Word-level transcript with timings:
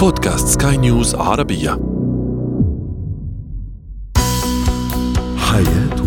بودكاست 0.00 0.62
سكاي 0.62 0.76
نيوز 0.76 1.14
عربية. 1.14 1.70
حياتنا 5.36 5.99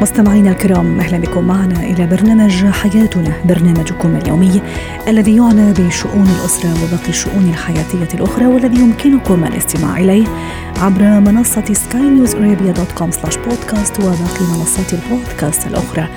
مستمعينا 0.00 0.50
الكرام 0.50 1.00
أهلا 1.00 1.18
بكم 1.18 1.44
معنا 1.44 1.80
إلى 1.80 2.06
برنامج 2.06 2.66
حياتنا 2.66 3.32
برنامجكم 3.44 4.16
اليومي 4.16 4.62
الذي 5.08 5.36
يعنى 5.36 5.72
بشؤون 5.72 6.28
الأسرة 6.40 6.70
وباقي 6.84 7.08
الشؤون 7.08 7.48
الحياتية 7.48 8.18
الأخرى 8.18 8.46
والذي 8.46 8.80
يمكنكم 8.80 9.44
الاستماع 9.44 9.98
إليه 9.98 10.24
عبر 10.80 11.02
منصة 11.02 11.64
سكاي 11.72 12.00
نيوز 12.00 12.34
ارابيا 12.34 12.72
dot 12.72 12.92
com 12.92 13.10
slash 13.10 13.36
podcast 13.36 14.00
وباقي 14.00 14.44
منصات 14.58 14.94
البودكاست 14.94 15.66
الأخرى. 15.66 16.08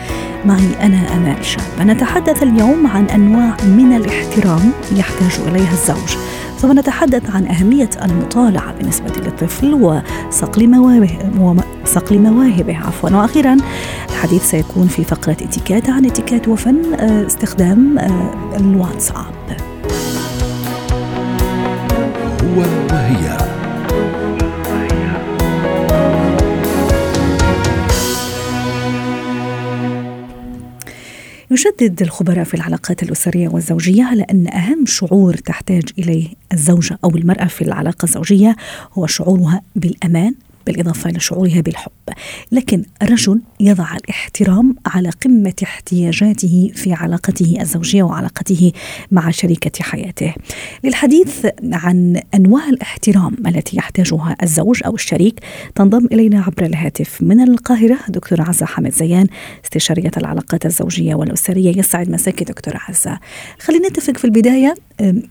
معي 0.46 0.76
أنا 0.82 1.18
آمال 1.18 1.46
شاب. 1.46 1.62
نتحدث 1.80 2.44
اليوم 2.44 2.88
عن 2.88 3.06
أنواع 3.06 3.58
من 3.64 3.94
الاحترام 3.96 4.72
يحتاج 4.92 5.40
إليها 5.48 5.74
الزوج. 5.74 6.18
سوف 6.64 6.72
نتحدث 6.72 7.36
عن 7.36 7.48
أهمية 7.48 7.90
المطالعة 8.04 8.74
بالنسبة 8.74 9.12
للطفل 9.18 9.74
وصقل 9.74 10.68
مواهبه 10.68 11.18
صقل 11.86 12.20
مواهبه. 12.20 12.78
عفوا. 12.78 13.10
وأخيرا 13.10 13.58
الحديث 14.10 14.50
سيكون 14.50 14.88
في 14.88 15.04
فقرة 15.04 15.38
اتيكيت 15.42 15.90
عن 15.90 16.06
اتيكيت 16.06 16.48
وفن 16.48 16.94
آه، 16.94 17.28
استخدام 17.28 18.00
آه، 18.00 18.58
الواتساب. 18.58 19.58
هو 22.44 22.64
وهي 22.92 23.53
يشدد 31.54 32.02
الخبراء 32.02 32.44
في 32.44 32.54
العلاقات 32.54 33.04
الأسرية 33.04 33.50
والزوجية 33.50 34.04
على 34.04 34.24
أن 34.24 34.48
أهم 34.48 34.86
شعور 34.86 35.34
تحتاج 35.34 35.84
إليه 36.00 36.28
الزوجة 36.54 37.00
أو 37.04 37.10
المرأة 37.10 37.46
في 37.46 37.62
العلاقة 37.62 38.06
الزوجية 38.06 38.56
هو 38.94 39.08
شعورها 39.08 39.62
بالأمان 39.76 40.36
بالإضافة 40.68 41.10
إلى 41.10 41.20
شعورها 41.20 41.62
بالحب. 41.62 41.92
لكن 42.52 42.84
الرجل 43.02 43.42
يضع 43.60 43.96
الاحترام 43.96 44.76
على 44.86 45.10
قمة 45.10 45.54
احتياجاته 45.64 46.72
في 46.76 46.94
علاقته 46.94 47.58
الزوجية 47.62 48.04
وعلاقته 48.04 48.72
مع 49.12 49.32
شريكة 49.32 49.84
حياته. 49.84 50.34
للحديث 50.84 51.46
عن 51.64 52.22
أنواع 52.36 52.70
الاحترام 52.70 53.38
التي 53.48 53.78
يحتاجها 53.78 54.36
الزوج 54.44 54.82
أو 54.86 54.96
الشريك 54.96 55.40
تنضم 55.76 56.06
إلينا 56.06 56.42
عبر 56.42 56.66
الهاتف 56.66 57.22
من 57.22 57.42
القاهرة 57.42 57.98
دكتور 58.10 58.42
عزة 58.42 58.66
حمد 58.66 58.92
زيان 58.92 59.28
استشارية 59.66 60.12
العلاقات 60.18 60.66
الزوجية 60.66 61.16
والأسرية. 61.16 61.78
يسعد 61.78 62.10
مساك 62.10 62.44
دكتور 62.44 62.74
عزة. 62.78 63.20
خلينا 63.60 63.88
نتفق 63.88 64.18
في 64.18 64.26
البداية 64.26 64.76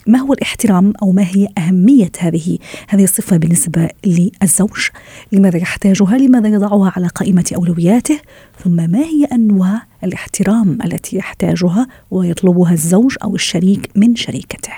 ما 0.06 0.18
هو 0.18 0.32
الاحترام 0.32 0.92
أو 1.02 1.12
ما 1.12 1.22
هي 1.22 1.48
أهمية 1.58 2.12
هذه 2.18 2.58
هذه 2.88 3.04
الصفة 3.04 3.36
بالنسبة 3.36 3.88
للزوج؟ 4.06 4.88
لماذا 5.32 5.58
يحتاجها 5.58 6.18
لماذا 6.18 6.48
يضعها 6.48 6.92
على 6.96 7.06
قائمة 7.06 7.52
أولوياته 7.56 8.20
ثم 8.56 8.76
ما 8.76 8.98
هي 8.98 9.24
أنواع 9.32 9.82
الاحترام 10.04 10.78
التي 10.84 11.16
يحتاجها 11.16 11.86
ويطلبها 12.10 12.72
الزوج 12.72 13.16
أو 13.24 13.34
الشريك 13.34 13.90
من 13.96 14.16
شريكته؟ 14.16 14.72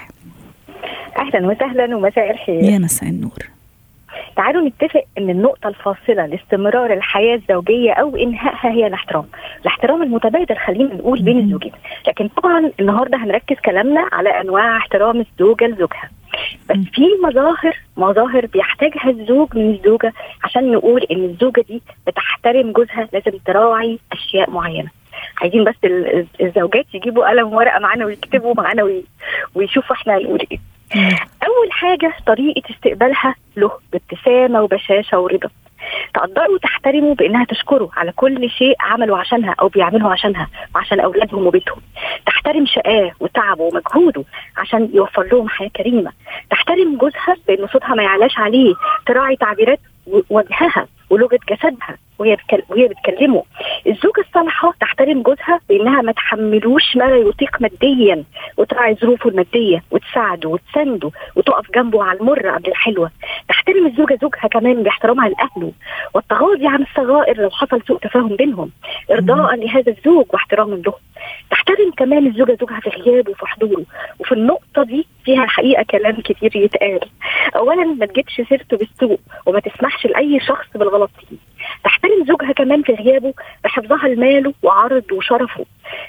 أهلا 1.18 1.46
وسهلا 1.46 1.96
ومساء 1.96 2.30
الخير. 2.30 2.62
يا 2.62 2.78
مساء 2.78 3.08
النور. 3.08 3.38
تعالوا 4.36 4.68
نتفق 4.68 5.04
إن 5.18 5.30
النقطة 5.30 5.68
الفاصلة 5.68 6.26
لاستمرار 6.26 6.92
الحياة 6.92 7.34
الزوجية 7.34 7.92
أو 7.92 8.16
إنهائها 8.16 8.70
هي 8.70 8.86
الاحترام. 8.86 9.24
الاحترام 9.62 10.02
المتبادل 10.02 10.56
خلينا 10.66 10.94
نقول 10.94 11.22
بين 11.22 11.38
الزوجين. 11.38 11.72
لكن 12.08 12.28
طبعا 12.28 12.70
النهارده 12.80 13.18
هنركز 13.18 13.56
كلامنا 13.64 14.08
على 14.12 14.28
أنواع 14.28 14.76
احترام 14.76 15.20
الزوجة 15.20 15.64
لزوجها. 15.64 16.10
بس 16.70 16.76
في 16.94 17.02
مظاهر 17.24 17.76
مظاهر 17.96 18.46
بيحتاجها 18.46 19.10
الزوج 19.10 19.48
من 19.56 19.70
الزوجة 19.74 20.12
عشان 20.44 20.72
نقول 20.72 21.02
إن 21.10 21.24
الزوجة 21.24 21.64
دي 21.68 21.82
بتحترم 22.06 22.72
جوزها 22.72 23.08
لازم 23.12 23.38
تراعي 23.46 23.98
أشياء 24.12 24.50
معينة. 24.50 24.88
عايزين 25.40 25.64
بس 25.64 25.74
الزوجات 26.40 26.94
يجيبوا 26.94 27.28
قلم 27.30 27.52
وورقه 27.52 27.78
معانا 27.78 28.04
ويكتبوا 28.04 28.54
معانا 28.54 29.02
ويشوفوا 29.54 29.96
إحنا 29.96 30.16
هنقول 30.18 30.40
إيه. 30.52 30.58
أول 31.46 31.72
حاجة 31.72 32.12
طريقة 32.26 32.62
استقبالها 32.74 33.34
له 33.56 33.70
بابتسامة 33.92 34.62
وبشاشة 34.62 35.18
ورضا. 35.18 35.48
تقدره 36.14 36.50
وتحترمه 36.50 37.14
بإنها 37.14 37.44
تشكره 37.44 37.90
على 37.96 38.12
كل 38.12 38.50
شيء 38.50 38.76
عمله 38.80 39.18
عشانها 39.18 39.54
أو 39.60 39.68
بيعمله 39.68 40.12
عشانها 40.12 40.48
وعشان 40.74 41.00
أولادهم 41.00 41.46
وبيتهم. 41.46 41.80
تحترم 42.26 42.66
شقاه 42.66 43.12
وتعبه 43.20 43.62
ومجهوده 43.62 44.24
عشان 44.56 44.90
يوفر 44.94 45.22
لهم 45.22 45.48
حياة 45.48 45.68
كريمة. 45.68 46.12
تحترم 46.50 46.96
جوزها 46.96 47.36
بإن 47.48 47.66
صوتها 47.66 47.94
ما 47.94 48.02
يعلاش 48.02 48.38
عليه 48.38 48.74
تراعي 49.06 49.36
تعبيرات 49.36 49.80
وجهها. 50.30 50.86
ولغة 51.10 51.38
جسدها 51.50 51.96
وهي 52.18 52.36
وهي 52.68 52.88
بتكلمه. 52.88 53.42
الزوجة 53.86 54.20
الصالحة 54.20 54.74
تحترم 54.80 55.22
جوزها 55.22 55.60
بأنها 55.68 56.02
ما 56.02 56.12
تحملوش 56.12 56.96
ما 56.96 57.04
لا 57.04 57.16
يطيق 57.16 57.60
ماديا 57.60 58.24
وتراعي 58.56 58.94
ظروفه 58.94 59.30
المادية 59.30 59.82
وتساعده 59.90 60.48
وتسنده 60.48 61.10
وتقف 61.36 61.70
جنبه 61.74 62.04
على 62.04 62.20
المره 62.20 62.50
قبل 62.50 62.68
الحلوة. 62.68 63.10
تحترم 63.48 63.86
الزوجة 63.86 64.18
زوجها 64.22 64.48
كمان 64.48 64.82
باحترامها 64.82 65.28
لأهله 65.28 65.72
والتغاضي 66.14 66.66
عن 66.66 66.82
الصغائر 66.82 67.42
لو 67.42 67.50
حصل 67.50 67.82
سوء 67.88 67.98
تفاهم 67.98 68.36
بينهم. 68.36 68.70
ارضاء 69.10 69.54
لهذا 69.54 69.92
الزوج 69.92 70.26
واحتراما 70.30 70.74
له. 70.74 70.94
تحترم 71.50 71.90
كمان 71.96 72.26
الزوجة 72.26 72.56
زوجها 72.60 72.80
في 72.80 72.90
غيابه 72.90 73.30
وفي 73.30 73.46
حضوره. 73.46 73.84
وفي 74.18 74.32
النقطة 74.32 74.82
دي 74.82 75.06
فيها 75.24 75.44
الحقيقة 75.44 75.82
كلام 75.90 76.20
كتير 76.20 76.56
يتقال. 76.56 77.00
اولا 77.56 77.84
ما 77.84 78.06
تجيبش 78.06 78.40
سيرته 78.48 78.76
بالسوء 78.76 79.18
وما 79.46 79.60
تسمحش 79.60 80.06
لأي 80.06 80.40
شخص 80.40 80.66
بالغلط 80.74 81.10
فيه 81.20 81.36
تحترم 81.84 82.24
زوجها 82.28 82.52
كمان 82.52 82.82
في 82.82 82.92
غيابه 82.92 83.34
بحفظها 83.64 84.08
لماله 84.08 84.52
وعرض 84.62 85.12
وشرفه. 85.12 85.64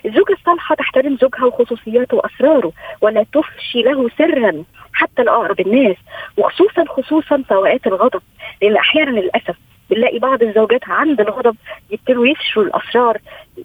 الزوجة 0.05 0.33
الصالحة 0.33 0.75
تحترم 0.75 1.17
زوجها 1.17 1.45
وخصوصياته 1.45 2.17
وأسراره 2.17 2.71
ولا 3.01 3.25
تفشي 3.33 3.81
له 3.81 4.09
سرا 4.17 4.63
حتى 4.93 5.23
لأقرب 5.23 5.59
الناس 5.59 5.95
وخصوصا 6.37 6.85
خصوصا 6.87 7.43
في 7.47 7.53
أوقات 7.53 7.87
الغضب. 7.87 8.21
لأن 8.61 8.75
أحيانا 8.77 9.19
للأسف 9.19 9.55
بنلاقي 9.89 10.19
بعض 10.19 10.43
الزوجات 10.43 10.89
عند 10.89 11.21
الغضب 11.21 11.55
يبتدوا 11.91 12.27
يفشوا 12.27 12.63
الأسرار 12.63 13.17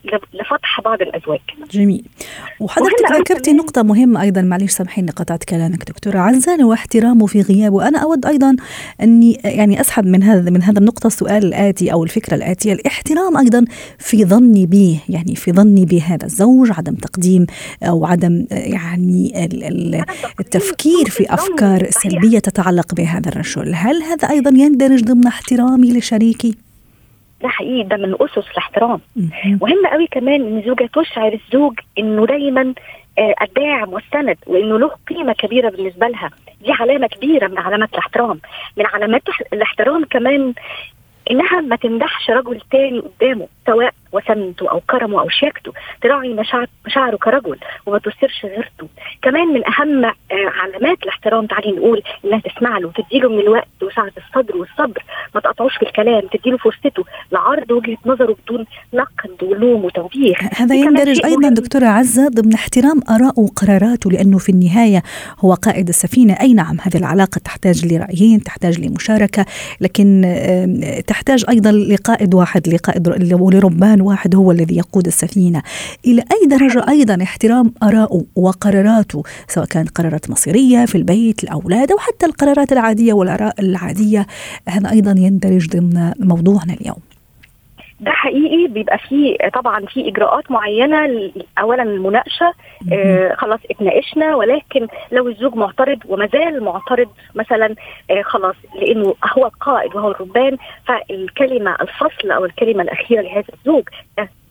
لفتح 0.05 0.81
بعض 0.85 1.03
الأزواج. 1.03 1.41
جميل. 1.71 2.05
وحضرتك 2.61 3.13
ذكرتي 3.13 3.53
نقطة 3.53 3.83
مهمة 3.83 4.23
أيضا 4.23 4.43
معلش 4.43 4.73
سامحيني 4.73 5.11
قطعت 5.11 5.45
كلامك 5.45 5.89
دكتورة 5.89 6.19
عزة 6.19 6.65
واحترامه 6.65 7.27
في 7.27 7.41
غيابه، 7.41 7.89
أنا 7.89 7.99
أود 7.99 8.27
أيضا 8.27 8.57
أني 9.03 9.33
يعني 9.45 9.81
أسحب 9.81 10.07
من 10.07 10.23
هذا 10.23 10.51
من 10.51 10.63
هذا 10.63 10.79
النقطة 10.79 11.07
السؤال 11.07 11.45
الآتي 11.45 11.93
أو 11.93 12.05
الفكرة 12.05 12.35
الآتية، 12.35 12.73
الاحترام 12.73 13.37
أيضا 13.37 13.65
في 13.99 14.25
ظني 14.25 14.67
به، 14.67 15.01
يعني 15.09 15.35
في 15.35 15.53
ظني 15.53 15.85
بهذا 15.85 16.27
الزوج، 16.27 16.71
عدم 16.71 16.95
تقديم 16.95 17.47
أو 17.83 18.07
عدم 18.07 18.47
يعني 18.51 19.49
التفكير 20.41 21.09
في 21.09 21.35
أفكار 21.35 21.91
سلبية 21.91 22.39
تتعلق 22.39 22.95
بهذا 22.95 23.29
الرجل، 23.29 23.75
هل 23.75 24.03
هذا 24.03 24.31
أيضا 24.31 24.51
يندرج 24.51 25.05
ضمن 25.05 25.27
احترامي 25.27 25.93
لشريكي؟ 25.93 26.70
ده 27.43 27.49
حقيقي 27.49 27.83
ده 27.83 27.97
من 27.97 28.15
اسس 28.21 28.51
الاحترام. 28.51 29.01
مهم. 29.17 29.59
قوي 29.87 30.07
كمان 30.07 30.41
إن 30.47 30.59
الزوجه 30.59 30.89
تشعر 30.95 31.33
الزوج 31.33 31.79
إنه 31.99 32.27
دايما 32.27 32.75
الداعم 33.43 33.93
والسند 33.93 34.37
وإنه 34.47 34.79
له 34.79 34.91
قيمة 35.09 35.33
كبيرة 35.33 35.71
بالنسبة 35.71 36.09
لها. 36.09 36.31
دي 36.65 36.73
علامة 36.73 37.07
كبيرة 37.07 37.49
من 37.49 37.59
علامات 37.59 37.93
الاحترام. 37.93 38.41
من 38.77 38.87
علامات 38.87 39.23
الاحترام 39.53 40.05
كمان 40.05 40.55
إنها 41.31 41.61
ما 41.61 41.77
تمدحش 41.77 42.31
رجل 42.31 42.61
تاني 42.71 42.99
قدامه. 43.01 43.49
سواء 43.71 43.95
وسمته 44.13 44.71
أو 44.71 44.81
كرمه 44.91 45.21
أو 45.21 45.29
شياكته 45.29 45.73
تراعي 46.03 46.35
مشاعر 46.35 46.67
مشاعره 46.87 47.17
كرجل 47.17 47.59
وما 47.87 47.99
تثيرش 47.99 48.45
غيرته. 48.45 48.87
كمان 49.23 49.49
من 49.49 49.63
أهم 49.67 50.13
علامات 50.31 51.03
الاحترام 51.03 51.47
تعالي 51.47 51.73
نقول 51.73 52.03
إنها 52.25 52.41
تسمع 52.41 52.79
له 52.79 52.89
وتديله 52.89 53.29
من 53.29 53.39
الوقت 53.39 53.69
وسعه 53.83 54.13
الصدر 54.19 54.57
والصبر. 54.57 55.05
ما 55.35 55.41
تقطعوش 55.41 55.77
في 55.77 55.83
الكلام 55.83 56.23
تديله 56.33 56.57
فرصته. 56.57 57.05
لعرض 57.33 57.71
وجهة 57.71 57.97
نظره 58.07 58.37
بدون 58.45 58.67
نقد 58.95 59.43
ولوم 59.43 59.85
وتوبيخ 59.85 60.39
هذا 60.57 60.75
يندرج 60.75 61.25
أيضا 61.25 61.49
دكتورة 61.49 61.87
عزة 61.87 62.29
ضمن 62.29 62.55
احترام 62.55 63.01
اراءه 63.11 63.41
وقراراته 63.41 64.11
لأنه 64.11 64.39
في 64.39 64.49
النهاية 64.49 65.03
هو 65.39 65.55
قائد 65.55 65.89
السفينة. 65.89 66.37
أي 66.41 66.55
نعم 66.55 66.77
هذه 66.83 66.97
العلاقة 66.97 67.39
تحتاج 67.45 67.93
لرأيين 67.93 68.43
تحتاج 68.43 68.81
لمشاركة 68.81 69.47
لكن 69.81 70.07
تحتاج 71.07 71.45
أيضا 71.49 71.73
لقائد 71.73 72.35
واحد 72.35 72.69
لقائد 72.69 73.09
ولربان 73.61 74.01
واحد 74.01 74.35
هو 74.35 74.53
الذي 74.53 74.77
يقود 74.77 75.07
السفينة. 75.07 75.63
إلى 76.07 76.23
أي 76.33 76.47
درجة 76.47 76.89
أيضا 76.89 77.23
احترام 77.23 77.73
ارائه 77.83 78.25
وقراراته 78.37 79.23
سواء 79.49 79.67
كانت 79.67 79.91
قرارات 79.91 80.31
مصيرية 80.31 80.87
في 80.87 80.95
البيت 80.95 81.45
الأولاد 81.45 81.91
أو 81.93 81.99
حتى 81.99 82.27
القرارات 82.27 82.73
العادية 82.73 83.13
والآراء 83.13 83.55
العادية. 83.61 84.27
هذا 84.69 84.91
أيضا 84.91 85.15
يندرج 85.19 85.69
ضمن 85.69 86.13
موضوعنا 86.19 86.73
اليوم. 86.73 87.10
ده 88.01 88.11
حقيقي 88.11 88.67
بيبقى 88.73 88.99
فيه 88.99 89.37
طبعا 89.55 89.87
في 89.87 90.09
إجراءات 90.09 90.51
معينة 90.51 91.31
اولا 91.61 91.83
المناقشة 91.83 92.53
آه 92.93 93.35
خلاص 93.35 93.61
اتناقشنا 93.71 94.35
ولكن 94.37 94.87
لو 95.13 95.29
الزوج 95.29 95.55
معترض 95.55 95.99
وما 96.09 96.27
زال 96.33 96.65
معترض 96.65 97.09
مثلا 97.35 97.75
آه 98.11 98.23
خلاص 98.23 98.55
لأنه 98.75 99.15
هو 99.39 99.47
القائد 99.47 99.95
وهو 99.97 100.11
الربان 100.11 100.57
فالكلمة 100.87 101.77
الفصل 101.81 102.31
أو 102.31 102.45
الكلمة 102.45 102.83
الأخيرة 102.83 103.21
لهذا 103.23 103.45
الزوج 103.59 103.85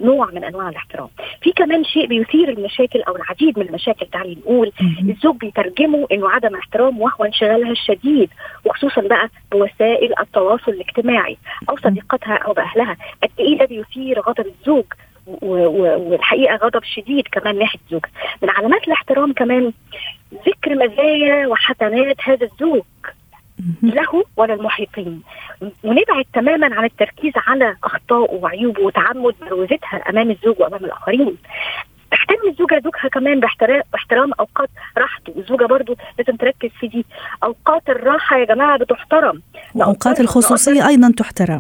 نوع 0.02 0.32
من 0.32 0.44
أنواع 0.44 0.70
الاحترام. 0.70 1.08
في 1.42 1.52
كمان 1.52 1.84
شيء 1.84 2.06
بيثير 2.08 2.50
المشاكل 2.50 3.02
أو 3.02 3.16
العديد 3.16 3.60
من 3.60 3.66
المشاكل 3.68 4.06
تعالي 4.06 4.36
نقول. 4.36 4.72
الزوج 5.10 5.36
بيترجمه 5.38 6.08
إنه 6.12 6.30
عدم 6.30 6.56
احترام 6.56 7.02
وهو 7.02 7.26
انشغالها 7.26 7.72
الشديد 7.72 8.30
وخصوصا 8.66 9.02
بقى 9.02 9.30
بوسائل 9.52 10.14
التواصل 10.20 10.72
الاجتماعي 10.72 11.38
أو 11.70 11.78
صديقتها 11.78 12.36
أو 12.36 12.54
بأهلها 12.54 12.98
قد 13.24 13.30
إيه 13.40 13.58
ده 13.58 13.66
بيثير 13.66 14.20
غضب 14.20 14.46
الزوج 14.48 14.86
والحقيقة 15.42 16.56
غضب 16.56 16.84
شديد 16.84 17.28
كمان 17.32 17.60
ناحية 17.60 17.80
الزوج 17.86 18.06
من 18.42 18.50
علامات 18.50 18.88
الاحترام 18.88 19.34
كمان 19.34 19.72
ذكر 20.48 20.76
مزايا 20.76 21.48
وحسنات 21.48 22.16
هذا 22.24 22.46
الزوج 22.46 22.82
له 23.84 24.24
وللمحيطين 24.38 25.22
ونبعد 25.84 26.26
تماما 26.34 26.76
عن 26.76 26.86
التركيز 26.86 27.34
على 27.48 27.76
أخطائه 27.84 28.32
وعيوبه 28.32 28.82
وتعمد 28.82 29.36
بروزتها 29.42 30.10
أمام 30.10 30.32
الزوج 30.32 30.56
وأمام 30.60 30.86
الآخرين. 30.86 31.38
تحترم 32.12 32.50
الزوجة 32.50 32.82
زوجها 32.84 33.10
كمان 33.12 33.40
باحترام 33.94 34.32
أوقات 34.40 34.70
راحته. 34.98 35.34
الزوجة 35.38 35.66
برضو 35.66 35.96
لازم 36.20 36.36
تركز 36.36 36.70
في 36.80 36.88
دي. 36.88 37.06
أوقات 37.44 37.90
الراحة 37.90 38.38
يا 38.38 38.46
جماعة 38.46 38.78
بتحترم. 38.78 39.42
وأوقات 39.76 40.20
الخصوصية 40.20 40.88
أيضا 40.88 41.12
تحترم. 41.18 41.60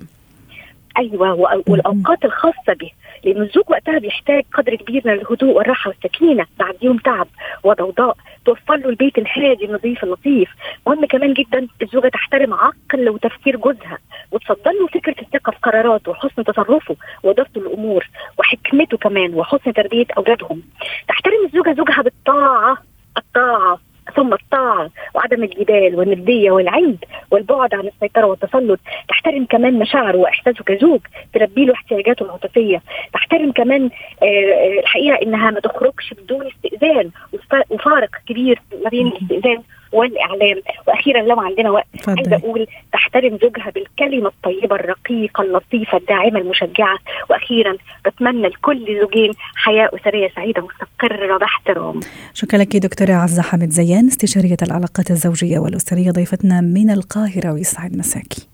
أيوه 0.98 1.34
والأوقات 1.68 2.26
الخاصة 2.26 2.74
به. 2.80 2.92
لأن 3.24 3.42
الزوج 3.42 3.64
وقتها 3.70 4.00
بيحتاج 4.00 4.44
قدر 4.54 4.76
كبير 4.76 5.02
من 5.06 5.14
الهدوء 5.14 5.54
والراحة 5.54 5.90
والسكينة. 5.90 6.46
بعد 6.60 6.76
يوم 6.82 6.98
تعب 6.98 7.28
وضوضاء 7.64 8.18
توفر 8.46 8.76
له 8.76 8.90
البيت 8.90 9.18
الهادي 9.18 9.66
النظيف 9.66 10.04
اللطيف. 10.04 10.50
مهم 10.88 11.06
كمان 11.06 11.34
جدا 11.34 11.68
الزوجة 11.82 12.08
تحترم 12.08 12.54
عقل 12.54 13.10
وتفكير 13.10 13.58
جوزها 13.58 13.98
وتصدر 14.32 14.72
له 14.72 14.88
فكرة 14.88 15.16
الثقة 15.22 15.52
في 15.52 15.58
قراراته 15.64 16.12
وحسن 16.12 16.44
تصرفه 16.44 16.96
وادارته 17.24 17.60
الأمور 17.60 18.10
وحكمته 18.38 18.98
كمان 18.98 19.34
وحسن 19.34 19.74
تربية 19.74 20.06
أولادهم. 20.18 20.64
تحترم 21.08 21.46
الزوجة 21.46 21.74
زوجها 21.74 22.02
بالطاعة 22.02 22.78
الطاعة. 23.18 23.80
ثم 24.20 24.34
الطاعة 24.34 24.90
وعدم 25.16 25.44
الجدال 25.44 25.96
والندية 25.96 26.52
والعند 26.52 26.98
والبعد 27.32 27.74
عن 27.74 27.88
السيطرة 27.88 28.26
والتسلط. 28.26 28.80
تحترم 29.10 29.46
كمان 29.46 29.74
مشاعره 29.80 30.18
وإحساسه 30.18 30.64
كزوج 30.64 31.00
تلبي 31.34 31.66
له 31.66 31.74
احتياجاته 31.74 32.24
العاطفية. 32.26 32.82
تحترم 33.14 33.52
كمان 33.52 33.90
آه، 34.24 34.26
آه، 34.26 34.80
الحقيقة 34.80 35.22
إنها 35.22 35.52
ما 35.52 35.60
تخرجش 35.60 36.14
بدون 36.14 36.48
استئذان. 36.48 37.10
وف- 37.34 37.72
وفارق 37.72 38.10
كبير 38.28 38.60
ما 38.84 38.90
بين 38.90 39.08
الاستئذان 39.08 39.62
والإعلام. 39.92 40.62
وأخيرا 40.88 41.22
لو 41.22 41.40
عندنا 41.40 41.70
وقت 41.72 41.88
عايزة 42.08 42.22
تفضلي 42.22 42.36
أقول 42.36 42.68
تحترم 42.94 43.38
زوجها 43.42 43.70
بالكلمة 43.70 44.28
الطيبة 44.28 44.76
الرقيقة 44.76 45.42
اللطيفة 45.42 45.98
الداعمة 45.98 46.40
المشجعة. 46.40 46.98
وأخيرا 47.30 47.78
بتمنى 48.06 48.48
لكل 48.48 49.00
زوجين 49.02 49.34
حياة 49.56 49.90
أسرية 49.94 50.30
سعيدة 50.36 50.62
مستقرة 50.62 51.38
باحترام 51.38 52.00
شكرا 52.34 52.60
لك 52.60 52.78
دكتورة 52.78 53.14
عزة 53.14 53.42
حامد 53.42 53.70
زيان 53.70 54.08
استشارية 54.08 54.58
العلاقات 54.62 55.12
الزوجية 55.12 55.60
والأسرية 55.60 56.12
ضيفتنا 56.12 56.62
من 56.62 56.90
القاهرة 56.90 57.54
ويسعد 57.54 57.98
مساكي. 57.98 58.48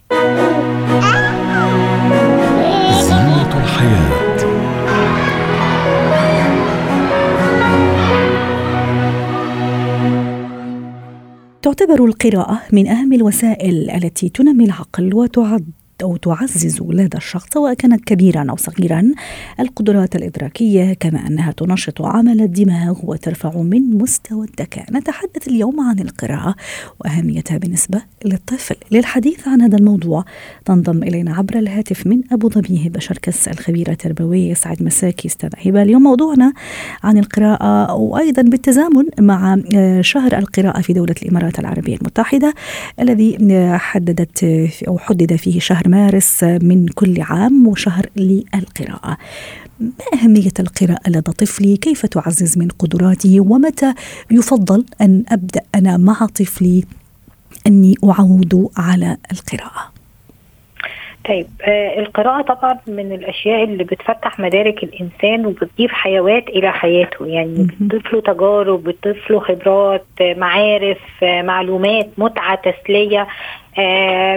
زينة 3.02 3.64
الحياة. 3.64 4.15
تعتبر 11.66 12.06
القراءة 12.06 12.62
من 12.72 12.88
أهم 12.88 13.14
الوسائل 13.14 13.90
التي 13.90 14.30
تنمي 14.30 14.66
العقل 14.66 15.16
وتعد 15.16 15.72
أو 16.04 16.18
تعزز 16.18 16.82
لدى 16.82 17.18
الشخص 17.18 17.48
سواء 17.54 17.74
كانت 17.74 18.04
كبيرا 18.04 18.46
أو 18.50 18.56
صغيرا. 18.56 19.12
القدرات 19.60 20.16
الإدراكية 20.16 20.94
كما 20.94 21.28
أنها 21.28 21.52
تنشط 21.52 22.02
عمل 22.02 22.42
الدماغ 22.42 23.00
وترفع 23.04 23.62
من 23.62 23.98
مستوى 23.98 24.48
الذكاء. 24.48 24.86
نتحدث 24.92 25.48
اليوم 25.48 25.82
عن 25.82 26.00
القراءة 26.00 26.56
وأهميتها 27.00 27.58
بالنسبة 27.58 28.02
للطفل. 28.26 28.76
للحديث 28.92 29.48
عن 29.48 29.62
هذا 29.62 29.78
الموضوع 29.78 30.26
تنضم 30.66 31.04
إلينا 31.04 31.36
عبر 31.36 31.60
الهاتف 31.60 32.08
من 32.08 32.22
أبو 32.32 32.50
ظبي 32.50 32.88
هبة 32.88 33.00
شركس 33.00 33.48
الخبيرة 33.48 33.92
التربوية 33.92 34.52
يسعد 34.52 34.84
مساكي 34.84 35.28
أستاذ 35.28 35.50
هبة 35.66 35.82
اليوم 35.82 36.04
موضوعنا 36.04 36.54
عن 37.04 37.18
القراءة 37.18 37.94
وأيضا 37.94 38.42
بالتزامن 38.42 39.06
مع 39.20 39.58
شهر 40.02 40.38
القراءة 40.38 40.82
في 40.82 40.94
دولة 40.94 41.16
الإمارات 41.24 41.60
العربية 41.60 41.96
المتحدة 41.96 42.54
الذي 43.00 43.38
حددت 43.78 44.44
أو 44.88 44.98
حدد 44.98 45.36
فيه 45.36 45.60
شهر 45.60 45.85
مارس 45.88 46.44
آه، 46.44 46.60
من 46.62 46.86
كل 46.88 47.22
عام 47.22 47.68
وشهر 47.68 48.06
للقراءة. 48.16 49.18
ما 49.80 49.92
أهمية 50.14 50.54
القراءة 50.60 51.10
لدى 51.10 51.32
طفلي؟ 51.32 51.78
كيف 51.78 52.06
تعزز 52.06 52.58
من 52.58 52.68
قدراته؟ 52.68 53.40
ومتى 53.40 53.94
يفضل 54.32 54.86
أن 55.02 55.24
أبدأ 55.30 55.62
أنا 55.76 55.98
مع 55.98 56.26
طفلي؟ 56.26 56.84
أني 57.68 57.96
أعود 58.04 58.70
على 58.78 59.18
القراءة. 59.32 59.96
طيب 61.30 61.48
آه 61.62 62.00
القراءة 62.00 62.42
طبعا 62.42 62.80
من 62.88 63.12
الأشياء 63.12 63.64
اللي 63.64 63.84
بتفتح 63.84 64.40
مدارك 64.40 64.84
الإنسان 64.84 65.46
وبتضيف 65.46 65.92
حيوات 65.92 66.48
إلى 66.48 66.72
حياته. 66.72 67.26
يعني. 67.26 67.68
بتضيف 67.80 68.14
له 68.14 68.22
تجارب 68.22 68.84
بتضيف 68.84 69.32
له 69.32 69.40
خبرات 69.40 70.06
آه 70.22 70.34
معارف 70.34 70.98
آه 71.24 71.42
معلومات 71.42 72.10
متعة 72.18 72.60
تسلية. 72.72 73.28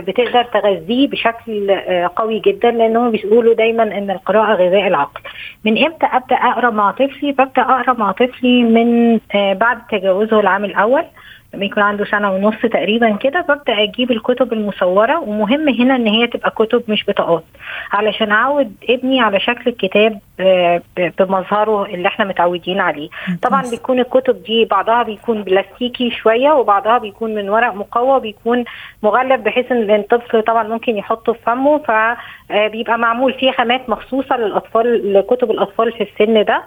بتقدر 0.01 0.43
تغذيه 0.43 1.09
بشكل 1.09 1.71
آه 1.71 2.11
قوي 2.17 2.41
جدا 2.41 2.71
لأنهم 2.71 3.11
بيقولوا 3.11 3.55
دايما 3.55 3.83
إن 3.83 4.11
القراءة 4.11 4.55
غذاء 4.55 4.87
العقل. 4.87 5.21
من 5.65 5.85
إمتى 5.85 6.07
أبدأ 6.07 6.37
أقرأ 6.37 6.71
مع 6.71 6.91
طفلي؟ 6.91 7.33
ببدأ 7.33 7.63
أقرأ 7.63 7.93
مع 7.93 8.13
طفلي 8.13 8.63
من 8.63 9.21
آه 9.35 9.53
بعد 9.53 9.79
تجاوزه 9.91 10.41
العام 10.41 10.65
الأول. 10.65 11.05
لما 11.55 11.65
يكون 11.65 11.83
عنده 11.83 12.05
سنة 12.05 12.33
ونص 12.33 12.61
تقريبا 12.63 13.17
كده 13.17 13.41
ببدأ 13.41 13.83
أجيب 13.83 14.11
الكتب 14.11 14.53
المصورة. 14.53 15.19
ومهم 15.21 15.69
هنا 15.69 15.97
إن 15.97 16.07
هي 16.07 16.27
تبقى 16.27 16.51
كتب 16.51 16.83
مش 16.89 17.05
بطاقات. 17.09 17.45
علشان 17.93 18.31
أعود 18.33 18.73
ابني 18.91 19.21
على 19.21 19.41
شكل 19.41 19.71
الكتاب 19.71 20.19
آه، 20.41 20.83
بمظهره 21.19 21.85
اللي 21.87 22.09
إحنا 22.09 22.25
متعودين 22.25 22.81
عليه. 22.81 23.09
طبعا. 23.43 23.63
بيكون 23.71 24.01
الكتب 24.01 24.43
دي 24.43 24.65
بعضها 24.65 25.03
بيكون 25.03 25.43
بلاستيكي 25.43 26.11
شوية 26.11 26.51
وبعضها 26.51 26.99
بيكون 26.99 27.35
من 27.35 27.49
ورق 27.49 27.75
مقوى 27.75 28.21
بيكون 28.21 28.65
مغلف 29.03 29.41
بحيث 29.41 29.73
إن 29.73 29.91
الطفل 29.91 30.43
طبعا 30.43 30.63
ممكن 30.69 30.97
يحطه 30.97 31.33
في 31.33 31.39
فمه. 31.47 31.79
فبيبقى 31.79 32.99
معمول 32.99 33.33
فيه 33.35 33.51
خامات 33.53 33.91
مخصوصة 33.91 34.37
للأطفال 34.37 35.13
لكتب 35.13 35.51
الأطفال 35.51 35.93
في 35.93 36.03
السن 36.13 36.45
ده. 36.45 36.55
آه، 36.57 36.63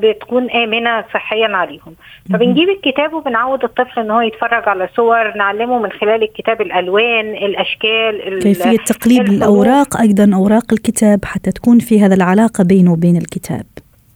بتكون 0.00 0.50
آمنة 0.50 1.04
صحيا 1.14 1.56
عليهم. 1.56 1.94
فبنجيب 2.32 2.68
الكتاب 2.68 3.12
وبنعود 3.12 3.64
الطفل 3.64 4.00
إن 4.00 4.10
هو 4.10 4.20
يتفرج 4.20 4.68
على 4.68 4.88
صور 4.96 5.36
نعلمه 5.36 5.78
من 5.78 5.90
خلال 5.92 6.22
الكتاب 6.22 6.60
الألوان 6.60 7.34
الأشكال 7.34 8.28
ال- 8.34 8.42
كيفية 8.42 8.76
تقليب 8.76 9.20
الحروف. 9.20 9.36
الأوراق 9.36 10.00
أيضا 10.00 10.30
أوراق 10.34 10.72
الكتاب 10.72 11.24
حتى 11.24 11.52
تكون 11.52 11.78
في 11.78 12.00
هذا 12.00 12.14
العلاقة 12.14 12.64
بينه 12.64 12.92
وبين 12.92 13.16
الكتاب. 13.16 13.64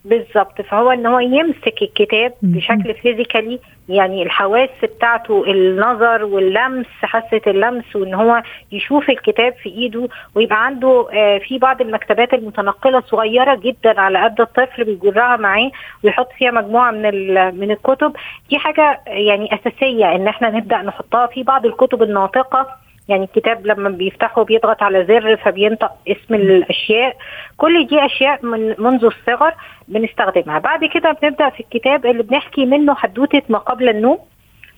بالظبط. 0.07 0.61
فهو 0.61 0.91
إن 0.91 1.05
هو 1.05 1.19
يمسك 1.19 1.81
الكتاب. 1.81 2.33
بشكل 2.41 2.93
فيزيكالي 2.93 3.59
يعني 3.89 4.23
الحواس 4.23 4.69
بتاعته 4.83 5.43
النظر 5.51 6.23
واللمس 6.25 6.85
حاسة 7.01 7.41
اللمس 7.47 7.95
وإن 7.95 8.13
هو 8.13 8.43
يشوف 8.71 9.09
الكتاب 9.09 9.53
في 9.53 9.69
إيده 9.69 10.07
ويبقى 10.35 10.65
عنده 10.65 11.07
آه، 11.13 11.37
في 11.37 11.57
بعض 11.57 11.81
المكتبات 11.81 12.33
المتنقلة 12.33 13.01
صغيرة 13.01 13.55
جدا 13.55 13.99
على 14.01 14.23
قد 14.23 14.41
الطفل 14.41 14.83
بيجرها 14.83 15.37
معاه 15.37 15.71
ويحط 16.03 16.31
فيها 16.37 16.51
مجموعة 16.51 16.91
من 16.91 17.35
من 17.59 17.71
الكتب. 17.71 18.13
دي 18.49 18.57
حاجة 18.57 19.01
يعني 19.07 19.49
أساسية 19.55 20.15
إن 20.15 20.27
إحنا 20.27 20.49
نبدأ 20.49 20.77
نحطها 20.77 21.27
في 21.27 21.43
بعض 21.43 21.65
الكتب 21.65 22.03
الناطقة. 22.03 22.67
يعني 23.09 23.23
الكتاب 23.23 23.67
لما 23.67 23.89
بيفتحه 23.89 24.43
بيضغط 24.43 24.83
على 24.83 25.05
زر 25.05 25.37
فبينطق 25.37 25.91
اسم 26.07 26.33
الأشياء. 26.33 27.17
كل 27.57 27.87
دي 27.87 28.05
أشياء 28.05 28.45
من 28.45 28.75
منذ 28.77 29.05
الصغر 29.05 29.53
بنستخدمها. 29.87 30.59
بعد 30.59 30.85
كده 30.85 31.11
بنبدأ 31.21 31.49
في 31.49 31.59
الكتاب 31.59 32.05
اللي 32.05 32.23
بنحكي 32.23 32.65
منه 32.65 32.95
حدوتة 32.95 33.41
ما 33.49 33.57
قبل 33.57 33.89
النوم. 33.89 34.19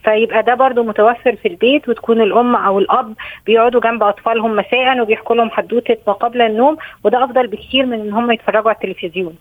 فيبقى 0.03 0.43
ده 0.43 0.55
برضو 0.55 0.83
متوفر 0.83 1.35
في 1.35 1.47
البيت 1.47 1.89
وتكون 1.89 2.21
الأم 2.21 2.55
أو 2.55 2.79
الأب 2.79 3.13
بيقعدوا 3.45 3.81
جنب 3.81 4.03
أطفالهم 4.03 4.55
مساء 4.55 5.01
وبيحكوا 5.01 5.35
لهم 5.35 5.49
حدوتة 5.49 5.97
ما 6.07 6.13
قبل 6.13 6.41
النوم 6.41 6.77
وده 7.03 7.23
أفضل 7.23 7.47
بكتير 7.47 7.85
من 7.85 7.99
إن 7.99 8.13
هم 8.13 8.31
يتفرجوا 8.31 8.69
على 8.71 8.77
التلفزيون. 8.83 9.35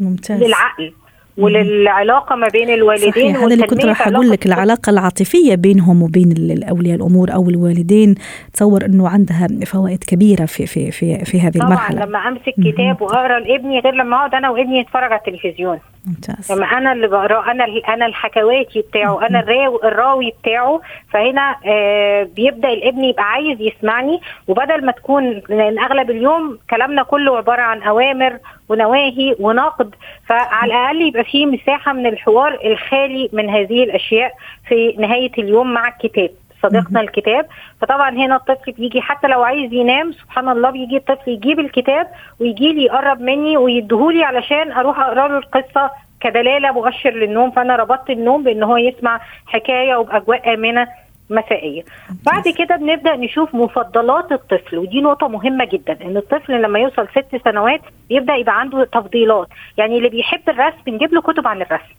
ممتاز. 0.00 0.42
للعقل. 0.42 0.92
وللعلاقة 1.38 2.36
ما 2.36 2.48
بين 2.48 2.70
الوالدين 2.70 3.10
صحيح 3.12 3.36
هذا 3.36 3.54
اللي 3.54 3.66
كنت 3.66 3.84
راح 3.84 4.08
أقول 4.08 4.30
لك 4.30 4.46
العلاقة 4.46 4.90
العاطفية 4.90 5.54
بينهم 5.54 6.02
وبين 6.02 6.34
اولياء 6.70 6.96
الأمور 6.96 7.32
أو 7.34 7.48
الوالدين 7.48 8.14
تصور 8.52 8.84
إنه 8.84 9.08
عندها 9.08 9.48
فوائد 9.66 10.04
كبيرة 10.04 10.44
في 10.44 10.66
في 10.66 10.90
في 10.90 11.24
في 11.24 11.40
هذه 11.40 11.52
طبعا 11.58 11.66
المرحلة. 11.68 12.04
لما 12.04 12.18
أمسك 12.28 12.54
كتاب 12.64 13.02
وأقرأ 13.02 13.38
لابني 13.38 13.80
غير 13.80 13.94
لما 13.94 14.16
أقعد 14.16 14.34
أنا 14.34 14.50
وابني 14.50 14.80
نتفرج 14.82 15.12
على 15.12 15.20
التلفزيون. 15.26 15.78
ممتاز. 16.06 16.52
لما 16.52 16.66
أنا 16.66 16.92
اللي 16.92 17.08
بقراه 17.08 17.50
أنا 17.50 17.64
أنا 17.88 18.06
الحكواتي 18.06 18.80
بتاعه 18.90 19.26
أنا 19.26 19.40
الراوي, 19.40 19.78
الراوي 19.84 20.32
بتاعه 20.42 20.80
فهنا 21.10 21.56
آه 21.66 22.28
بيبدأ 22.36 22.68
الابن 22.72 23.04
يبقى 23.04 23.24
عايز 23.24 23.58
يسمعني 23.60 24.20
وبدل 24.48 24.84
ما 24.86 24.92
تكون 24.92 25.42
لأن 25.48 25.78
أغلب 25.78 26.10
اليوم 26.10 26.58
كلامنا 26.70 27.02
كله 27.02 27.36
عبارة 27.36 27.62
عن 27.62 27.82
أوامر 27.82 28.38
ونواهي 28.68 29.36
ونقد 29.40 29.94
فعلى 30.26 30.72
الأقل 30.72 31.02
يبقى 31.02 31.24
فيه 31.24 31.46
مساحة 31.46 31.92
من 31.92 32.06
الحوار 32.06 32.58
الخالي 32.64 33.28
من 33.32 33.50
هذه 33.50 33.84
الأشياء 33.84 34.32
في 34.68 34.94
نهاية 34.98 35.32
اليوم 35.38 35.72
مع 35.74 35.88
الكتاب 35.88 36.30
صديقنا 36.62 37.00
الكتاب. 37.00 37.46
فطبعا 37.80 38.10
هنا 38.10 38.36
الطفل 38.36 38.72
بيجي 38.72 39.00
حتى 39.00 39.28
لو 39.28 39.42
عايز 39.42 39.72
ينام 39.72 40.12
سبحان 40.12 40.48
الله 40.48 40.70
بيجي 40.70 40.96
الطفل 40.96 41.30
يجيب 41.30 41.60
الكتاب 41.60 42.06
ويجي 42.40 42.72
لي 42.72 42.84
يقرب 42.84 43.20
مني 43.20 43.56
ويديهولي 43.56 44.24
علشان 44.24 44.72
أروح 44.72 45.00
أقرأ 45.00 45.28
له 45.28 45.38
القصة 45.38 45.90
كدلالة 46.20 46.72
مؤشر 46.72 47.10
للنوم. 47.10 47.50
فأنا 47.50 47.76
ربطت 47.76 48.10
النوم 48.10 48.42
بإن 48.42 48.62
هو 48.62 48.76
يسمع 48.76 49.20
حكاية 49.46 49.96
وبأجواء 49.96 50.54
آمنة. 50.54 50.88
مسائية. 51.30 51.82
بعد 52.26 52.48
كده 52.48 52.76
بنبدأ 52.76 53.16
نشوف 53.16 53.54
مفضلات 53.54 54.32
الطفل 54.32 54.78
ودي 54.78 55.00
نقطة 55.00 55.28
مهمة 55.28 55.64
جدا 55.64 55.98
إن 56.02 56.16
الطفل 56.16 56.62
لما 56.62 56.78
يوصل 56.78 57.08
ست 57.08 57.40
سنوات 57.44 57.80
يبدأ 58.10 58.34
يبقى 58.34 58.60
عنده 58.60 58.84
تفضيلات، 58.84 59.48
يعني 59.76 59.98
اللي 59.98 60.08
بيحب 60.08 60.48
الرسم 60.48 60.76
نجيب 60.88 61.14
له 61.14 61.20
كتب 61.20 61.46
عن 61.46 61.62
الرسم. 61.62 61.94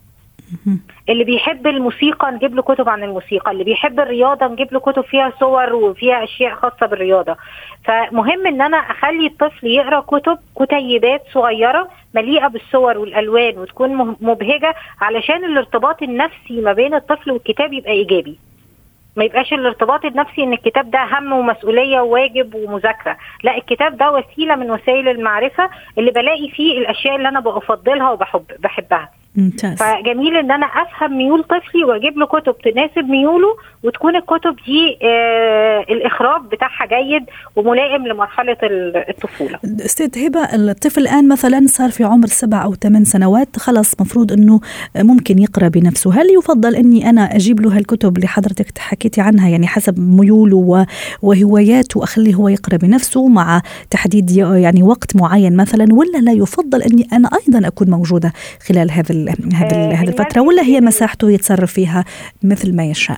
اللي 1.09 1.23
بيحب 1.23 1.67
الموسيقى 1.67 2.31
نجيب 2.31 2.55
له 2.55 2.61
كتب 2.61 2.89
عن 2.89 3.03
الموسيقى. 3.03 3.51
اللي 3.51 3.63
بيحب 3.63 3.99
الرياضة 3.99 4.47
نجيب 4.47 4.73
له 4.73 4.79
كتب 4.79 5.01
فيها 5.03 5.33
صور 5.39 5.73
وفيها 5.73 6.23
أشياء 6.23 6.55
خاصة 6.55 6.85
بالرياضة. 6.85 7.35
فمهم 7.85 8.47
إن 8.47 8.61
أنا 8.61 8.77
أخلي 8.77 9.27
الطفل 9.27 9.67
يقرأ 9.67 9.99
كتب 9.99 10.37
كتيبات 10.59 11.23
صغيرة 11.33 11.89
مليئة 12.15 12.47
بالصور 12.47 12.97
والألوان 12.97 13.57
وتكون 13.57 14.15
مبهجة 14.21 14.75
علشان 15.01 15.45
الارتباط 15.45 16.03
النفسي 16.03 16.61
ما 16.61 16.73
بين 16.73 16.93
الطفل 16.93 17.31
والكتاب 17.31 17.73
يبقى 17.73 17.91
إيجابي. 17.91 18.39
ما 19.15 19.23
يبقاش 19.23 19.53
الارتباط 19.53 20.05
النفسي 20.05 20.43
إن 20.43 20.53
الكتاب 20.53 20.91
ده 20.91 20.99
هم 21.03 21.33
ومسؤولية 21.33 21.99
وواجب 21.99 22.55
ومذاكرة. 22.55 23.17
لا 23.43 23.57
الكتاب 23.57 23.97
ده 23.97 24.11
وسيلة 24.11 24.55
من 24.55 24.71
وسائل 24.71 25.07
المعرفة 25.09 25.69
اللي 25.97 26.11
بلاقي 26.11 26.49
فيه 26.49 26.77
الأشياء 26.77 27.15
اللي 27.15 27.29
أنا 27.29 27.39
بفضلها 27.39 28.11
وبحب 28.11 28.45
بحبها. 28.59 29.09
ممتاز 29.37 29.77
فجميل 29.77 30.37
إن 30.37 30.51
أنا 30.51 30.65
أفهم 30.65 31.17
ميول 31.17 31.43
طفلي 31.43 31.83
وأجيب 31.83 32.17
له 32.17 32.25
كتب 32.25 32.55
تناسب 32.63 33.09
ميوله 33.09 33.47
وتكون 33.83 34.15
الكتب 34.15 34.55
دي 34.65 34.97
آه 35.03 35.85
الإخراج 35.89 36.41
بتاعها 36.51 36.85
جيد 36.85 37.23
وملائم 37.55 38.07
لمرحلة 38.07 38.57
الطفولة. 39.09 39.59
أستاذ 39.85 40.25
هبة 40.25 40.39
الطفل 40.39 41.01
الآن 41.01 41.27
مثلا 41.27 41.65
صار 41.67 41.89
في 41.91 42.03
عمر 42.03 42.27
سبع 42.27 42.63
أو 42.63 42.73
ثمان 42.75 43.05
سنوات 43.05 43.57
خلاص 43.57 44.01
مفروض 44.01 44.31
إنه 44.31 44.59
ممكن 44.97 45.39
يقرأ 45.39 45.67
بنفسه، 45.67 46.21
هل 46.21 46.27
يفضل 46.37 46.75
إني 46.75 47.09
أنا 47.09 47.35
أجيب 47.35 47.61
له 47.61 47.77
هالكتب 47.77 48.15
اللي 48.15 48.27
حضرتك 48.27 48.77
حكيتي 48.77 49.21
عنها 49.21 49.49
يعني 49.49 49.67
حسب 49.67 49.99
ميوله 49.99 50.85
وهواياته 51.21 51.99
وأخليه 51.99 52.35
هو 52.35 52.47
يقرأ 52.47 52.77
بنفسه 52.77 53.27
مع 53.27 53.61
تحديد 53.89 54.31
يعني 54.37 54.83
وقت 54.83 55.15
معين 55.15 55.55
مثلا 55.57 55.85
ولا 55.93 56.17
لا 56.17 56.31
يفضل 56.31 56.81
إني 56.81 57.07
أنا 57.13 57.29
أيضا 57.47 57.67
أكون 57.67 57.89
موجودة 57.89 58.33
خلال 58.67 58.91
هذا 58.91 59.24
هذه 59.53 60.01
هذه 60.01 60.07
الفترة 60.07 60.41
ولا 60.41 60.61
هي 60.61 60.81
مساحته 60.81 61.31
يتصرف 61.31 61.73
فيها 61.73 62.05
مثل 62.43 62.75
ما 62.75 62.85
يشاء؟ 62.85 63.17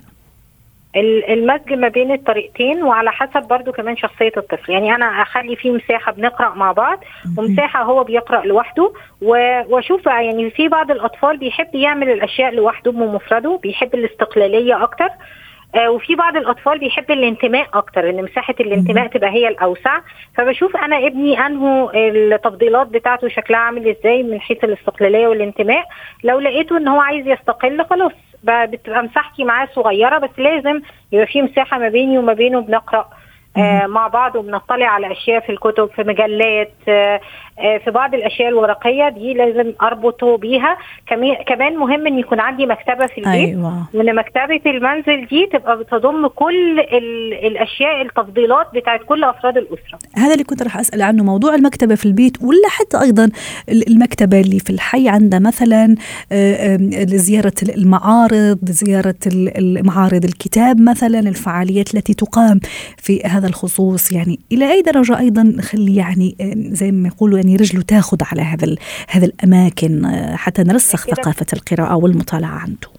المزج 1.28 1.72
ما 1.72 1.88
بين 1.88 2.12
الطريقتين 2.12 2.82
وعلى 2.82 3.12
حسب 3.12 3.48
برضو 3.48 3.72
كمان 3.72 3.96
شخصية 3.96 4.32
الطفل. 4.36 4.72
يعني 4.72 4.94
أنا 4.94 5.04
أخلي 5.04 5.56
فيه 5.56 5.70
مساحة 5.70 6.12
بنقرأ 6.12 6.54
مع 6.54 6.72
بعض 6.72 7.00
ومساحة 7.38 7.82
هو 7.82 8.04
بيقرأ 8.04 8.44
لوحده 8.44 8.92
وأشوف 9.22 10.06
يعني 10.06 10.50
في 10.50 10.68
بعض 10.68 10.90
الأطفال 10.90 11.36
بيحب 11.36 11.74
يعمل 11.74 12.08
الأشياء 12.08 12.54
لوحده 12.54 12.92
بمفرده 12.92 13.60
بيحب 13.62 13.94
الاستقلالية 13.94 14.82
أكتر. 14.82 15.04
آه 15.04 15.16
وفي 15.76 16.14
بعض 16.14 16.36
الأطفال 16.36 16.78
بيحب 16.78 17.10
الانتماء 17.10 17.66
أكتر 17.74 18.10
إن 18.10 18.22
مساحة 18.24 18.54
الانتماء 18.60 19.06
تبقى 19.06 19.30
هي 19.30 19.48
الأوسع. 19.48 20.00
فبشوف 20.36 20.76
أنا 20.76 21.06
ابني 21.06 21.46
أنه 21.46 21.90
التفضيلات 21.94 22.86
بتاعته 22.86 23.28
شكلها 23.28 23.60
عامل 23.60 23.88
إزاي 23.88 24.22
من 24.22 24.40
حيث 24.40 24.64
الاستقلالية 24.64 25.26
والانتماء. 25.28 25.84
لو 26.24 26.40
لقيته 26.40 26.76
إن 26.76 26.88
هو 26.88 27.00
عايز 27.00 27.26
يستقل 27.26 27.84
خلاص 27.84 28.12
بتبقى 28.44 29.02
مساحتي 29.02 29.44
معاه 29.44 29.68
صغيرة 29.74 30.18
بس 30.18 30.30
لازم 30.38 30.80
يبقى 31.12 31.26
في 31.26 31.42
مساحة 31.42 31.78
ما 31.78 31.88
بيني 31.88 32.18
وما 32.18 32.32
بينه 32.32 32.60
بنقرأ. 32.60 32.98
آه 33.00 33.17
مع 33.88 34.08
بعض 34.08 34.36
وبنطلع 34.36 34.86
على 34.86 35.12
أشياء 35.12 35.40
في 35.40 35.52
الكتب 35.52 35.90
في 35.96 36.02
مجلات 36.02 36.72
آه 36.88 37.20
آه 37.58 37.78
في 37.84 37.90
بعض 37.90 38.14
الأشياء 38.14 38.48
الورقية 38.48 39.08
دي 39.08 39.34
لازم 39.34 39.72
أربطه 39.82 40.36
بيها. 40.36 40.76
كمان 41.46 41.76
مهم 41.76 42.06
إن 42.06 42.18
يكون 42.18 42.40
عندي 42.40 42.66
مكتبة 42.66 43.06
في 43.06 43.18
البيت. 43.18 43.48
أيوة. 43.48 43.86
وان 43.94 44.14
مكتبة 44.14 44.60
المنزل 44.66 45.26
دي 45.26 45.46
تبقى 45.52 45.78
بتضم 45.78 46.26
كل 46.26 46.80
الأشياء 47.42 48.02
التفضيلات 48.02 48.66
بتاعت 48.74 49.00
كل 49.06 49.24
أفراد 49.24 49.56
الأسرة. 49.56 49.98
هذا 50.16 50.32
اللي 50.32 50.44
كنت 50.44 50.62
راح 50.62 50.76
أسأل 50.78 51.02
عنه 51.02 51.24
موضوع 51.24 51.54
المكتبة 51.54 51.94
في 51.94 52.06
البيت 52.06 52.42
ولا 52.42 52.68
حتى 52.68 53.00
أيضا 53.00 53.30
المكتبة 53.88 54.40
اللي 54.40 54.58
في 54.58 54.70
الحي 54.70 55.08
عندها 55.08 55.38
مثلا 55.38 55.94
زيارة 57.06 57.52
المعارض 57.76 58.58
زيارة 58.64 59.14
معارض 59.84 60.24
الكتاب 60.24 60.80
مثلا 60.80 61.18
الفعاليات 61.18 61.94
التي 61.94 62.14
تقام 62.14 62.60
في 62.98 63.26
هذا 63.38 63.46
الخصوص 63.46 64.12
يعني 64.12 64.38
إلى 64.52 64.72
أي 64.72 64.82
درجة 64.82 65.18
أيضا 65.18 65.42
نخلي 65.42 65.96
يعني 65.96 66.36
زي 66.72 66.92
ما 66.92 67.08
يقولوا 67.08 67.38
يعني 67.38 67.56
رجله 67.56 67.82
تاخذ 67.82 68.16
على 68.22 68.42
هذا 68.42 68.74
هذا 69.08 69.26
الأماكن 69.26 70.06
حتى 70.34 70.62
نرسخ 70.62 71.06
ثقافة 71.06 71.46
القراءة 71.52 71.96
والمطالعة 71.96 72.58
عنده. 72.58 72.97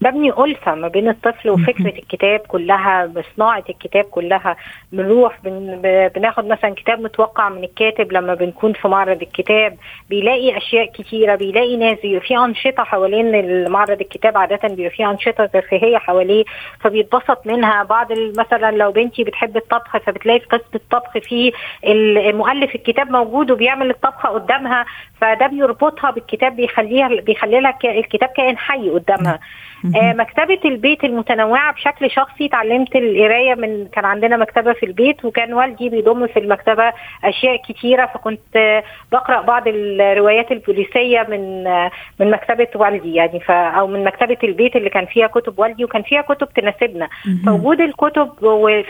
ببني 0.00 0.30
ألفة 0.44 0.74
ما 0.74 0.88
بين 0.88 1.08
الطفل 1.08 1.50
وفكرة 1.50 1.88
الكتاب 1.98 2.40
كلها 2.40 3.06
بصناعة 3.06 3.64
الكتاب 3.68 4.04
كلها. 4.04 4.56
بنروح 4.92 5.38
بن 5.44 5.80
بناخد 6.14 6.46
مثلا 6.46 6.74
كتاب 6.74 7.00
متوقع 7.00 7.48
من 7.48 7.64
الكاتب 7.64 8.12
لما 8.12 8.34
بنكون 8.34 8.72
في 8.72 8.88
معرض 8.88 9.22
الكتاب. 9.22 9.76
بيلاقي 10.10 10.56
أشياء 10.56 10.86
كتيرة 10.86 11.34
بيلاقي 11.34 11.76
ناس 11.76 11.98
بيبقى 12.02 12.20
في 12.20 12.36
أنشطة 12.38 12.84
حوالين 12.84 13.68
معرض 13.70 14.00
الكتاب 14.00 14.38
عادة 14.38 14.68
بيبقى 14.68 14.90
في 14.90 15.06
أنشطة 15.06 15.46
ترفيهية 15.46 15.98
حواليه 15.98 16.44
فبيتبسط 16.80 17.46
منها. 17.46 17.82
بعض 17.82 18.08
مثلا 18.38 18.70
لو 18.70 18.92
بنتي 18.92 19.24
بتحب 19.24 19.56
الطبخ 19.56 19.96
فبتلاقي 19.96 20.40
في 20.40 20.46
قصة 20.46 20.70
الطبخ 20.74 21.18
في 21.18 21.52
المؤلف 21.84 22.74
الكتاب 22.74 23.10
موجود 23.10 23.50
وبيعمل 23.50 23.90
الطبخة 23.90 24.28
قدامها. 24.28 24.84
فده 25.20 25.46
بيربطها 25.46 26.10
بالكتاب 26.10 26.56
بيخليها 26.56 27.08
بيخلي 27.08 27.60
لها 27.60 27.78
الكتاب 27.84 28.28
كائن 28.36 28.58
حي 28.58 28.90
قدامها. 28.90 29.38
آه 29.96 30.12
مكتبة 30.12 30.58
البيت 30.64 31.04
المتنوعة 31.04 31.72
بشكل 31.72 32.10
شخصي 32.10 32.46
اتعلمت 32.46 32.96
القراية 32.96 33.54
من 33.54 33.86
كان 33.92 34.04
عندنا 34.04 34.36
مكتبة 34.36 34.72
في 34.72 34.86
البيت 34.86 35.24
وكان 35.24 35.52
والدي 35.54 35.88
بيضم 35.88 36.26
في 36.26 36.38
المكتبة 36.38 36.92
أشياء 37.24 37.56
كتيرة 37.56 38.06
فكنت 38.06 38.82
بقرأ 39.12 39.40
بعض 39.40 39.62
الروايات 39.66 40.52
البوليسية 40.52 41.26
من 41.30 41.64
من 42.20 42.30
مكتبة 42.30 42.68
والدي 42.74 43.14
يعني 43.14 43.40
ف 43.40 43.50
أو 43.50 43.86
من 43.86 44.04
مكتبة 44.04 44.36
البيت 44.44 44.76
اللي 44.76 44.90
كان 44.90 45.06
فيها 45.06 45.26
كتب 45.26 45.58
والدي 45.58 45.84
وكان 45.84 46.02
فيها 46.02 46.22
كتب 46.22 46.48
تناسبنا. 46.48 47.08
فوجود 47.46 47.80
الكتب 47.80 48.30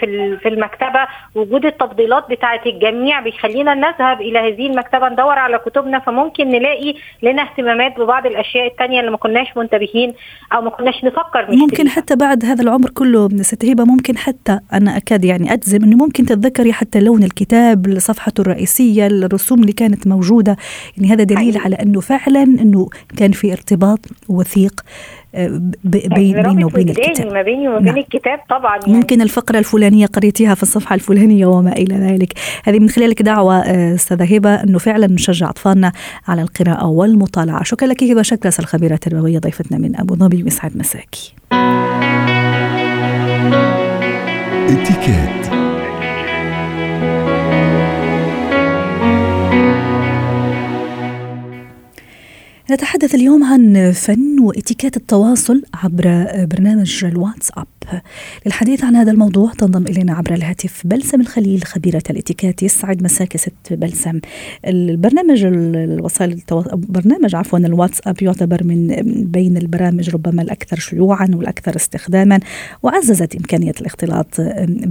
في 0.00 0.36
في 0.42 0.48
المكتبة 0.48 1.06
وجود 1.34 1.66
التفضيلات 1.66 2.30
بتاعة 2.30 2.60
الجميع 2.66 3.20
بيخلينا 3.20 3.74
نذهب 3.74 4.20
إلى 4.20 4.38
هذه 4.38 4.66
المكتبة 4.66 5.08
ندور 5.08 5.38
على 5.38 5.58
كتبنا 5.58 5.98
فممكن 5.98 6.48
نلاقي 6.48 6.94
لنا 7.22 7.42
اهتمامات 7.42 8.00
ببعض 8.00 8.26
الأشياء 8.26 8.66
التانية 8.66 9.00
اللي 9.00 9.10
ما 9.10 9.16
كناش 9.16 9.56
منتبهين 9.56 10.14
أو 10.52 10.60
ما 10.60 10.70
كناش 10.70 10.85
نفكر 11.04 11.40
نشتريها. 11.42 11.60
ممكن 11.60 11.88
حتى 11.88 12.16
بعد 12.16 12.44
هذا 12.44 12.62
العمر 12.62 12.90
كله 12.90 13.42
ست 13.42 13.64
هبة 13.64 13.84
ممكن 13.84 14.16
حتى 14.18 14.60
أنا 14.72 14.96
أكاد 14.96 15.24
يعني 15.24 15.52
أجزم 15.52 15.84
إنه 15.84 15.96
ممكن 15.96 16.26
تتذكري 16.26 16.72
حتى 16.72 17.00
لون 17.00 17.22
الكتاب 17.24 17.98
صفحته 17.98 18.40
الرئيسية 18.40 19.06
الرسوم 19.06 19.60
اللي 19.60 19.72
كانت 19.72 20.06
موجودة 20.06 20.56
يعني 20.96 21.12
هذا 21.12 21.24
دليل 21.24 21.38
حقيقي. 21.38 21.64
على 21.64 21.76
إنه 21.76 22.00
فعلا 22.00 22.42
إنه 22.42 22.88
كان 23.16 23.32
في 23.32 23.52
ارتباط 23.52 24.00
وثيق 24.28 24.80
بينه 25.84 26.66
وبين 26.66 26.88
الكتاب. 26.88 27.32
ما 27.32 27.42
بيني 27.42 27.68
وما 27.68 27.78
بين 27.78 27.86
نعم. 27.86 27.98
الكتاب 27.98 28.38
طبعا 28.50 28.78
يعني. 28.78 28.92
ممكن 28.92 29.20
الفقرة 29.22 29.58
الفلانية 29.58 30.06
قريتيها 30.06 30.54
في 30.54 30.62
الصفحة 30.62 30.94
الفلانية 30.94 31.46
وما 31.46 31.72
إلى 31.72 31.94
ذلك. 31.94 32.32
هذه 32.64 32.78
من 32.78 32.88
خلالك 32.88 33.22
دعوة 33.22 33.56
أستاذة 33.94 34.36
هبة 34.36 34.54
إنه 34.54 34.78
فعلا 34.78 35.06
نشجع 35.06 35.50
أطفالنا 35.50 35.92
على 36.28 36.42
القراءة 36.42 36.86
والمطالعة. 36.86 37.62
شكرا 37.62 37.88
لك 37.88 38.02
هبة 38.02 38.22
شكرا 38.22 38.50
الخبيرة 38.58 38.94
التربوية 38.94 39.38
ضيفتنا 39.38 39.78
من 39.78 40.00
أبو 40.00 40.14
ظبي 40.14 40.42
ويسعد 40.42 40.76
مساكي. 40.76 41.34
اتكات 44.68 45.45
نتحدث 52.70 53.14
اليوم 53.14 53.44
عن 53.44 53.92
فن 53.92 54.40
واتيكيت 54.40 54.96
التواصل 54.96 55.62
عبر 55.74 56.26
برنامج 56.44 57.04
الواتساب. 57.04 57.66
للحديث 58.46 58.84
عن 58.84 58.96
هذا 58.96 59.12
الموضوع 59.12 59.52
تنضم 59.52 59.86
إلينا 59.86 60.14
عبر 60.14 60.34
الهاتف 60.34 60.82
بلسم 60.84 61.20
الخليل 61.20 61.64
خبيرة 61.64 62.02
الاتيكيت 62.10 62.62
يسعد 62.62 63.02
مساك 63.02 63.36
ست 63.36 63.52
بلسم. 63.70 64.20
البرنامج 64.66 65.44
الوسائل. 65.44 66.42
برنامج 66.72 67.34
عفوا 67.34 67.58
الواتساب 67.58 68.22
يعتبر 68.22 68.64
من 68.64 68.86
بين 69.24 69.56
البرامج 69.56 70.10
ربما 70.10 70.42
الأكثر 70.42 70.78
شيوعا 70.78 71.30
والأكثر 71.34 71.76
استخداما 71.76 72.40
وعززت 72.82 73.36
إمكانية 73.36 73.74
الاختلاط 73.80 74.40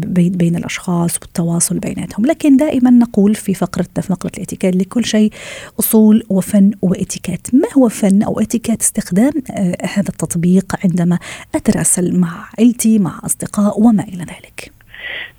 بين 0.10 0.56
الأشخاص 0.56 1.16
والتواصل 1.22 1.80
بيناتهم. 1.80 2.26
لكن 2.26 2.58
دائما 2.58 2.90
نقول 2.90 3.36
في 3.36 3.54
فقرتنا 3.54 4.02
في 4.02 4.08
فقرة 4.08 4.32
الاتيكيت 4.38 4.76
لكل 4.76 5.06
شيء 5.06 5.32
أصول 5.80 6.24
وفن 6.30 6.72
واتيكيت. 6.82 7.48
ما 7.54 7.68
هو 7.78 7.90
فن 7.90 8.24
أو 8.24 8.40
اتيكيت 8.40 8.82
استخدام 8.82 9.32
آه، 9.52 9.78
هذا 9.82 10.10
التطبيق 10.10 10.76
عندما 10.84 11.20
اتراسل 11.56 12.20
مع 12.20 12.46
عائلتي 12.58 12.85
مع 12.86 13.20
أصدقاء 13.26 13.80
وما 13.80 14.04
إلى 14.04 14.24
ذلك. 14.24 14.72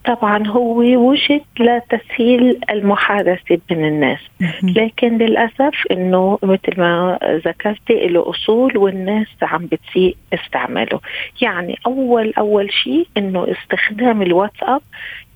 طبعا 0.04 0.46
هو 0.46 0.78
وجد 0.78 1.42
لتسهيل 1.60 2.60
المحادثة 2.70 3.58
بين 3.68 3.84
الناس 3.84 4.18
لكن 4.62 5.18
للأسف 5.18 5.74
أنه 5.90 6.38
مثل 6.42 6.80
ما 6.80 7.18
ذكرتي 7.46 8.06
له 8.06 8.30
أصول 8.30 8.78
والناس 8.78 9.26
عم 9.42 9.66
بتسيء 9.66 10.16
استعماله. 10.34 11.00
يعني 11.40 11.78
أول 11.86 12.32
أول 12.38 12.72
شيء 12.72 13.06
أنه 13.16 13.46
استخدام 13.52 14.22
الواتساب 14.22 14.80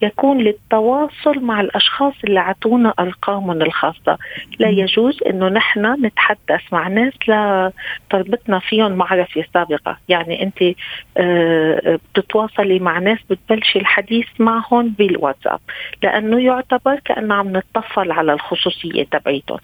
يكون 0.02 0.38
للتواصل 0.38 1.40
مع 1.40 1.61
الأشخاص 1.61 2.14
اللي 2.25 2.40
اعطونا 2.40 2.95
أرقامهم 2.99 3.62
الخاصة. 3.62 4.19
لا 4.59 4.69
يجوز 4.69 5.23
إنه 5.23 5.49
نحن 5.49 6.04
نتحدث 6.04 6.61
مع 6.73 6.88
ناس 6.88 7.12
لا 7.28 7.73
تربطنا 8.11 8.59
فيهم 8.59 8.92
معرفة 8.92 9.45
سابقة. 9.54 9.97
يعني 10.09 10.42
أنت 10.42 10.76
آه، 11.16 11.99
بتتواصلي 12.14 12.78
مع 12.78 12.99
ناس 12.99 13.19
بتبلشي 13.30 13.78
الحديث 13.78 14.26
معهم 14.38 14.88
بالواتساب 14.88 15.61
لأنه 16.02 16.40
يعتبر 16.40 17.00
كأنه 17.04 17.35
عم 17.35 17.57
نتطفل 17.57 18.12
على 18.12 18.33
الخصوصية 18.33 19.04
تبعيتهم. 19.04 19.59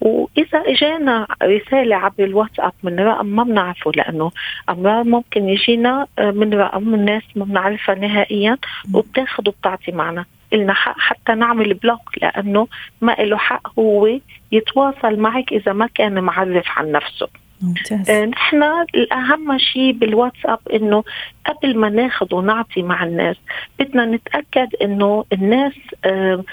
وإذا 0.00 0.58
إجانا 0.66 1.26
رسالة 1.42 1.96
عبر 1.96 2.24
الواتساب 2.24 2.72
من 2.82 3.00
رقم 3.00 3.26
ما 3.26 3.42
بنعرفه 3.44 3.92
لأنه 3.96 4.30
أمرار 4.70 5.04
ممكن 5.04 5.48
يجينا 5.48 6.06
آه، 6.18 6.30
من 6.30 6.54
رقم 6.54 6.94
الناس 6.94 7.22
ما 7.36 7.44
بنعرفها 7.44 7.94
نهائيا 7.94 8.58
وبتاخذ 8.94 9.48
وبتعطي 9.48 9.81
يعطي 9.82 9.92
معنا 9.92 10.24
إلنا 10.52 10.72
حق 10.72 10.98
حتى 10.98 11.34
نعمل 11.34 11.74
block 11.74 12.18
لأنه 12.22 12.68
ما 13.00 13.12
له 13.12 13.36
حق 13.36 13.78
هو 13.78 14.18
يتواصل 14.52 15.16
معك 15.16 15.52
إذا 15.52 15.72
ما 15.72 15.88
كان 15.94 16.22
معرف 16.22 16.64
عن 16.68 16.92
نفسه. 16.92 17.28
ممتاز. 17.62 18.10
آه 18.10 18.24
نحن 18.24 18.62
الأهم 18.94 19.58
شيء 19.58 19.92
بالواتساب 19.92 20.58
إنه 20.72 21.04
قبل 21.46 21.78
ما 21.78 21.88
ناخذ 21.88 22.34
ونعطي 22.34 22.82
مع 22.82 23.04
الناس 23.04 23.36
بدنا 23.78 24.06
نتأكد 24.06 24.68
إنه 24.82 25.24
الناس 25.32 25.72
آه 26.04 26.44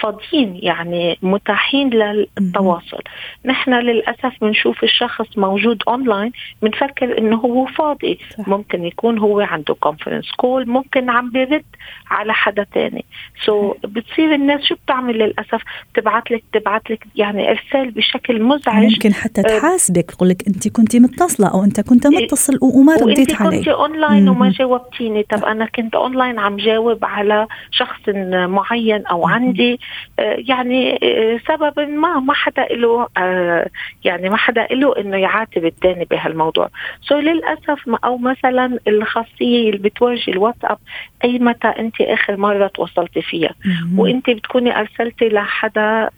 فاضيين 0.00 0.58
يعني 0.62 1.18
متاحين 1.22 1.90
للتواصل. 1.90 3.02
نحن 3.44 3.74
للأسف 3.74 4.32
بنشوف 4.40 4.84
الشخص 4.84 5.38
موجود 5.38 5.82
اونلاين 5.88 6.32
بنفكر 6.62 7.18
إنه 7.18 7.36
هو 7.36 7.66
فاضي. 7.66 8.18
صح. 8.38 8.48
ممكن 8.48 8.84
يكون 8.84 9.18
هو 9.18 9.40
عنده 9.40 9.74
conference 9.74 10.30
call 10.30 10.68
ممكن 10.68 11.10
عم 11.10 11.30
بيرد 11.30 11.64
على 12.10 12.32
حدا 12.32 12.66
تاني. 12.74 13.04
so 13.44 13.76
بتصير 13.86 14.34
الناس 14.34 14.62
شو 14.62 14.74
بتعمل 14.74 15.18
للأسف؟ 15.18 15.62
تبعت 15.94 16.30
لك 16.30 16.42
تبعت 16.52 16.90
لك 16.90 17.06
يعني 17.16 17.50
إرسال 17.50 17.90
بشكل 17.90 18.42
مزعج. 18.42 18.84
ممكن 18.84 19.14
حتى 19.14 19.40
آه، 19.40 19.58
تحاسبك 19.58 20.10
تقول 20.10 20.28
لك 20.28 20.46
أنت 20.48 20.57
كنت 20.66 20.96
متصلة 20.96 21.48
أو 21.48 21.64
أنت 21.64 21.80
كنت 21.80 22.06
إيه، 22.06 22.24
متصل 22.24 22.58
وما 22.62 22.96
رديت 22.96 23.42
علي. 23.42 23.58
كنت 23.58 23.68
اونلاين 23.68 24.28
وما 24.28 24.50
جاوبتيني. 24.50 25.22
طب 25.22 25.44
أنا 25.44 25.66
كنت 25.66 25.94
أونلاين 25.94 26.38
عم 26.38 26.56
جاوب 26.56 27.04
على 27.04 27.46
شخص 27.70 28.08
معين 28.32 29.06
أو 29.06 29.28
عندي. 29.28 29.80
آه، 30.18 30.36
يعني 30.38 30.98
آه، 31.02 31.40
سبب 31.48 31.80
ما 31.80 32.20
ما 32.20 32.34
حدا 32.34 32.66
له 32.70 33.06
آه، 33.16 33.70
يعني 34.04 34.28
ما 34.28 34.36
حدا 34.36 34.66
له 34.70 35.00
إنه 35.00 35.16
يعاتب 35.16 35.64
الثاني 35.64 36.04
بهالموضوع. 36.04 36.68
so 37.02 37.18
للأسف 37.18 37.88
أو 38.04 38.18
مثلا 38.18 38.78
الخاصية 38.88 39.70
اللي 39.70 39.78
بتواجه 39.78 40.30
الواتساب 40.30 40.78
أي 41.24 41.38
متى 41.38 41.68
أنت 41.68 42.00
آخر 42.00 42.36
مرة 42.36 42.66
تواصلتي 42.66 43.22
فيها. 43.22 43.54
وأنت 43.96 44.30
بتكوني 44.30 44.80
أرسلتي 44.80 45.28
لحدا 45.28 46.10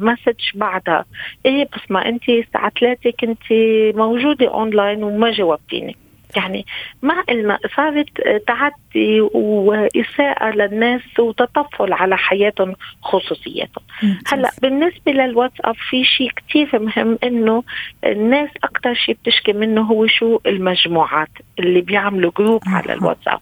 message 0.00 0.40
بعدها. 0.54 1.04
إيه 1.46 1.68
بس 1.74 1.90
ما 1.90 2.08
أنت 2.08 2.28
الساعة 2.28 2.72
3 2.80 3.10
كنت 3.20 3.42
موجودة 3.92 4.48
أونلاين 4.54 5.04
وما 5.04 5.30
جاوبتيني. 5.30 5.96
يعني 6.36 6.66
ما 7.02 7.20
قلنا 7.20 7.58
صارت 7.76 8.08
تعدي 8.46 9.20
وإساءة 9.34 10.50
للناس 10.50 11.00
وتطفل 11.18 11.92
على 11.92 12.16
حياتهم 12.16 12.74
خصوصياتهم 13.02 13.84
هلأ 14.26 14.50
بالنسبة 14.62 15.12
للواتساب 15.12 15.74
في 15.90 16.04
شيء 16.04 16.30
كتير 16.30 16.78
مهم 16.78 17.18
إنه 17.24 17.62
الناس 18.04 18.48
أكثر 18.64 18.94
شيء 18.94 19.16
بتشكي 19.22 19.52
منه 19.52 19.82
هو 19.82 20.06
شو 20.06 20.38
المجموعات 20.46 21.28
اللي 21.58 21.80
بيعملوا 21.80 22.32
group 22.38 22.62
على 22.66 22.92
الواتساب. 22.92 23.40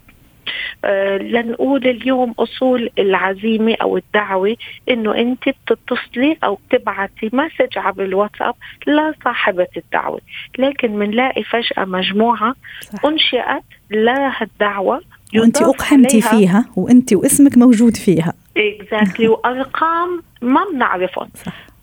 لنقول 1.21 1.87
اليوم 1.87 2.35
أصول 2.39 2.91
العزيمة 2.99 3.77
أو 3.83 3.97
الدعوة 3.97 4.57
إنه 4.89 5.15
أنت 5.15 5.49
بتتصلي 5.49 6.37
أو 6.45 6.59
بتبعتي 6.69 7.31
message 7.33 7.79
عبر 7.79 8.05
الواتساب 8.05 8.55
لصاحبة 8.87 9.69
الدعوة. 9.77 10.21
لكن 10.59 10.99
بنلاقي 10.99 11.43
فجأة 11.43 11.85
مجموعة 11.85 12.55
صح. 12.81 13.05
أنشئت 13.05 13.65
لهالدعوة 13.91 15.01
وانت 15.37 15.63
أقحمتي 15.63 16.21
فيها 16.21 16.65
وأنت 16.77 17.13
واسمك 17.13 17.59
موجود 17.59 17.97
فيها. 17.97 18.33
exactly 18.57 19.29
وأرقام 19.33 20.23
ما 20.43 20.61
بنعرفهم. 20.73 21.29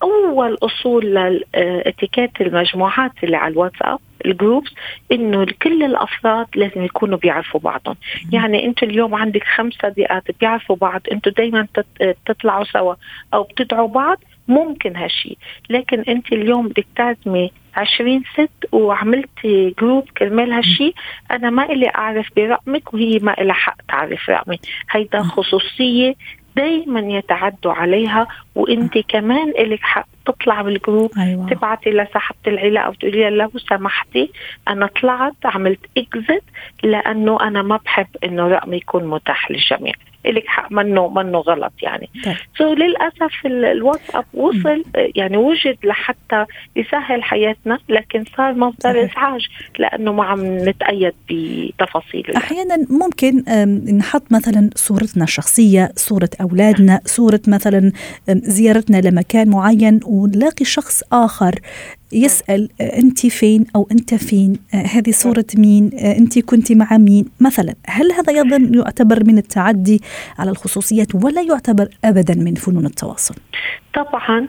أول 0.04 0.58
أصول 0.64 1.14
لاتيكيت 1.14 2.42
المجموعات 2.42 3.12
اللي 3.24 3.38
على 3.38 3.52
الواتساب 3.54 4.00
ال 4.26 4.32
groups 4.32 4.72
إنه 5.12 5.46
كل 5.64 5.84
الأفراد 5.84 6.48
لازم 6.56 6.84
يكونوا 6.84 7.18
بيعرفوا 7.18 7.60
بعضهم. 7.60 7.96
يعني 8.32 8.66
أنتوا 8.66 8.88
اليوم 8.88 9.16
عندك 9.16 9.44
خمس 9.44 9.74
صديقات 9.84 10.24
بيعرفوا 10.40 10.76
بعض 10.76 11.02
أنتوا 11.12 11.32
دائما 11.32 11.68
تطلعوا 12.26 12.64
سوا 12.64 12.96
أو 13.34 13.44
بتدعوا 13.44 13.88
بعض 13.88 14.18
ممكن 14.48 14.96
هالشيء 14.96 15.38
لكن 15.70 16.02
أنت 16.02 16.32
اليوم 16.34 16.68
بدك 16.68 16.86
تعزمي 16.96 17.52
20 17.76 18.24
ست 18.34 18.50
وعملتي 18.72 19.76
group 19.80 20.10
كرمال 20.18 20.52
هالشيء 20.52 20.94
أنا 21.32 21.50
ما 21.50 21.64
إلي 21.64 21.90
أعرف 21.90 22.28
برقمك 22.38 22.94
وهي 22.94 23.20
ما 23.20 23.42
إلها 23.42 23.54
حق 23.54 23.78
تعرف 23.88 24.30
رقمي 24.30 24.60
هيدا 24.92 25.22
خصوصية 25.24 26.16
دائما 26.56 27.00
يتعدوا 27.00 27.74
عليها 27.74 28.28
وانت 28.56 28.98
كمان 28.98 29.50
لك 29.50 29.82
حق. 29.82 30.15
تطلع 30.26 30.62
بال 30.62 30.76
group 30.76 31.12
أيوة. 31.18 31.50
تبعتي 31.50 31.90
لصاحبة 31.90 32.38
العزيمة 32.48 32.80
أو 32.80 32.94
تقولي 32.94 33.20
لها 33.20 33.30
لو 33.30 33.52
سمحتي 33.70 34.32
أنا 34.68 34.90
طلعت 35.02 35.46
عملت 35.46 35.80
اكزت 35.98 36.44
لأنه 36.84 37.42
أنا 37.42 37.62
ما 37.62 37.78
بحب 37.78 38.08
إنه 38.24 38.48
رقمي 38.48 38.78
يكون 38.78 39.04
متاح 39.08 39.52
للجميع. 39.52 39.94
لك 40.32 40.48
حق 40.48 40.72
منه 40.72 41.08
منه 41.08 41.38
غلط 41.38 41.74
يعني. 41.82 42.10
طيب. 42.26 42.36
سو 42.58 42.76
so 42.76 42.78
للأسف 42.78 43.46
الواتساب 43.46 44.26
وصل 44.34 44.84
يعني 44.96 45.38
وجد 45.38 45.78
لحتى 45.84 46.46
يسهل 46.76 47.24
حياتنا 47.24 47.80
لكن 47.90 48.24
صار 48.38 48.54
مصدر 48.54 49.04
إزعاج 49.04 49.48
لأنه 49.80 50.14
ما 50.14 50.24
عم 50.24 50.58
نتأيد 50.70 51.14
بتفاصيله 51.30 52.38
أحيانا 52.38 52.88
ممكن 52.90 53.44
نحط 53.98 54.32
مثلا 54.32 54.70
صورتنا 54.76 55.24
الشخصية 55.24 55.92
صورة 55.96 56.30
أولادنا 56.42 57.00
صورة 57.06 57.42
مثلا 57.48 57.92
زيارتنا 58.30 58.98
لمكان 58.98 59.50
معين 59.50 60.00
ونلاقي 60.16 60.66
شخص 60.66 61.04
آخر 61.12 61.60
يسأل 62.12 62.70
آه، 62.82 62.98
أنت 62.98 63.28
فين 63.28 63.66
أو 63.76 63.88
أنت 63.92 64.16
فين؟ 64.16 64.60
آه، 64.74 64.78
هذه 64.78 65.12
صورة 65.12 65.46
مين؟ 65.58 65.92
آه، 66.00 66.18
أنت 66.18 66.40
كنت 66.40 66.72
مع 66.72 66.98
مين؟ 66.98 67.26
مثلا 67.40 67.76
هل 67.88 68.12
هذا 68.12 68.34
أيضا 68.34 68.70
يعتبر 68.78 69.24
من 69.24 69.38
التعدي 69.38 70.02
على 70.40 70.52
الخصوصيات 70.52 71.16
ولا 71.16 71.42
يعتبر 71.42 71.88
أبدا 72.06 72.36
من 72.36 72.56
فنون 72.56 72.86
التواصل؟ 72.86 73.36
طبعا 73.94 74.48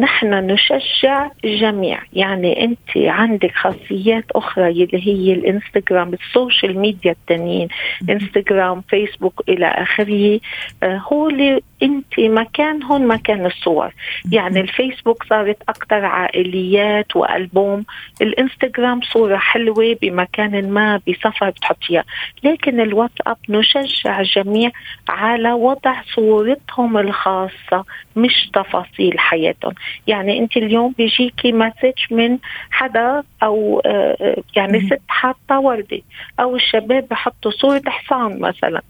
نحن 0.00 0.34
نشجع 0.34 1.30
الجميع 1.44 2.02
يعني 2.12 2.64
أنت 2.64 2.96
عندك 2.96 3.52
خاصيات 3.54 4.24
أخرى 4.30 4.68
اللي 4.68 5.06
هي 5.06 5.32
الإنستغرام 5.32 6.14
ال 6.14 6.23
social 6.23 6.78
media 6.78 7.12
التانيين 7.12 7.68
إنستغرام 8.10 8.80
فيسبوك 8.80 9.42
إلى 9.48 9.66
آخره. 9.66 10.40
هو 10.84 11.28
اللي 11.28 11.60
أنت 11.82 12.20
مكان 12.20 12.82
هون 12.82 13.06
مكان 13.06 13.46
الصور. 13.46 13.92
يعني 14.32 14.60
الفيسبوك 14.60 15.24
صارت 15.28 15.62
أكثر 15.68 16.04
عائليات 16.04 16.87
ستوريات 16.88 17.16
وألبوم 17.16 17.84
الإنستغرام 18.22 19.00
صورة 19.00 19.36
حلوة 19.36 19.96
بمكان 20.02 20.70
ما 20.70 21.00
بسفر 21.08 21.50
بتحطيها. 21.50 22.04
لكن 22.44 22.80
الواتساب 22.80 23.36
نشجع 23.48 24.20
الجميع 24.20 24.70
على 25.08 25.52
وضع 25.52 26.02
صورتهم 26.14 26.98
الخاصة 26.98 27.84
مش 28.16 28.50
تفاصيل 28.54 29.18
حياتهم. 29.18 29.74
يعني 30.06 30.38
أنت 30.38 30.56
اليوم 30.56 30.94
بيجيكي 30.98 31.52
مسج 31.52 31.98
من 32.10 32.38
حدا 32.70 33.22
أو 33.42 33.82
آه، 33.86 34.42
يعني 34.56 34.80
ست 34.86 35.00
حاطة 35.08 35.58
وردة 35.58 36.00
أو 36.40 36.56
الشباب 36.56 37.08
بحطوا 37.10 37.50
صورة 37.50 37.82
حصان 37.86 38.40
مثلا. 38.40 38.82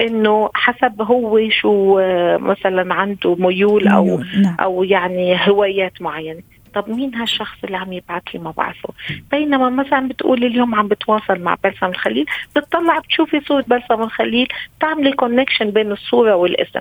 إنه 0.00 0.50
حسب 0.54 1.02
هو 1.02 1.50
شو 1.50 1.98
آه، 1.98 2.36
مثلا 2.36 2.94
عنده 2.94 3.36
ميول 3.38 3.88
أو 3.88 4.22
نعم. 4.42 4.56
أو 4.60 4.84
يعني 4.84 5.36
هوايات 5.48 6.02
معينة. 6.02 6.53
طب 6.74 6.90
مين 6.90 7.14
هالشخص 7.14 7.64
اللي 7.64 7.76
عم 7.76 7.92
يبعث 7.92 8.22
لي 8.34 8.40
ما 8.40 8.50
بعرفه 8.50 8.88
بينما 9.30 9.70
مثلا 9.70 10.08
بتقولي 10.08 10.46
اليوم 10.46 10.74
عم 10.74 10.88
بتواصل 10.88 11.40
مع 11.40 11.56
بلسم 11.64 11.86
الخليل 11.86 12.26
بتطلع 12.56 12.98
بتشوفي 12.98 13.40
صورة 13.40 13.64
بلسم 13.68 14.02
الخليل 14.02 14.48
تعملي 14.80 15.12
connection 15.12 15.70
بين 15.70 15.92
الصورة 15.92 16.34
والاسم. 16.36 16.80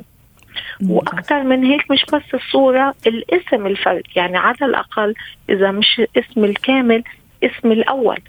وأكثر 0.89 1.43
من 1.43 1.63
هيك 1.65 1.91
مش 1.91 2.05
بس 2.13 2.33
الصورة 2.33 2.95
الاسم 3.07 3.65
الفرد 3.67 4.03
يعني 4.15 4.37
على 4.37 4.55
الأقل 4.61 5.13
إذا 5.49 5.71
مش 5.71 6.01
اسم 6.17 6.45
الكامل 6.45 7.03
اسم 7.45 7.71
الأول 7.71 8.19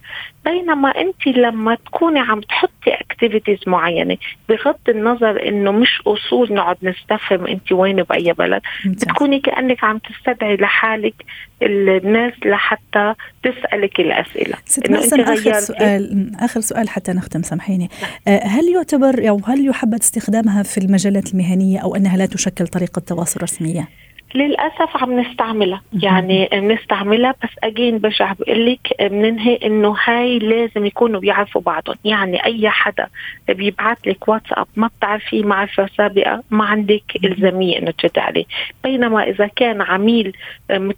بينما 0.44 0.88
أنت 0.88 1.26
لما 1.26 1.74
تكوني 1.74 2.20
عم 2.20 2.40
تحطي 2.40 2.90
activities 3.00 3.58
معينة 3.66 4.16
بغض 4.48 4.78
النظر 4.88 5.48
إنه 5.48 5.72
مش 5.72 6.02
أصول 6.06 6.52
نقعد 6.52 6.76
نستفهم 6.82 7.46
أنت 7.46 7.72
وين 7.72 8.02
بأي 8.02 8.32
بلد 8.32 8.62
بتكوني 8.86 9.40
كأنك 9.40 9.84
عم 9.84 9.98
تستدعي 9.98 10.56
لحالك 10.56 11.14
الناس 11.62 12.32
لحتى 12.44 13.14
تسألك 13.42 14.00
الأسئلة 14.00 14.56
إنه 14.88 15.04
أنت 15.04 15.12
آخر 15.14 15.52
سؤال 15.52 16.30
آخر 16.40 16.60
سؤال 16.60 16.88
حتى 16.88 17.12
نختم 17.12 17.42
سامحيني. 17.42 17.88
آه، 18.28 18.44
هل 18.44 18.68
يعتبر 18.68 19.28
أو 19.28 19.40
هل 19.46 19.66
يحبذ 19.66 20.00
استخدامها 20.00 20.62
في 20.62 20.78
المجالات 20.78 21.34
المهنية 21.34 21.78
أو 21.78 21.96
أنها 21.96 22.16
لا 22.16 22.26
تشكل 22.26 22.66
طريقة 22.66 23.00
تواصل 23.00 23.42
رسمية؟ 23.42 23.88
للأسف 24.34 25.02
عم 25.02 25.20
نستعملها. 25.20 25.82
يعني 25.92 26.48
بنستعملها 26.52 27.34
بس 27.42 27.50
again 27.64 27.98
برجع 27.98 28.32
بقول 28.32 28.66
لك 28.66 29.02
بننهي 29.02 29.58
إنه 29.64 29.96
هاي 30.04 30.38
لازم 30.38 30.86
يكونوا 30.86 31.20
بيعرفوا 31.20 31.60
بعضهم. 31.60 31.96
يعني 32.04 32.44
أي 32.44 32.68
حدا 32.70 33.06
بيبعث 33.48 33.98
لك 34.06 34.28
واتساب 34.28 34.66
ما 34.76 34.90
بتعرفيه 34.98 35.44
معرفه 35.44 35.86
سابقة 35.96 36.42
ما 36.50 36.64
عندك 36.64 37.02
إلزامية 37.24 37.78
إنه 37.78 37.90
ترد 37.90 38.18
عليه. 38.18 38.44
بينما 38.84 39.22
إذا 39.22 39.46
كان 39.46 39.82
عميل 39.82 40.32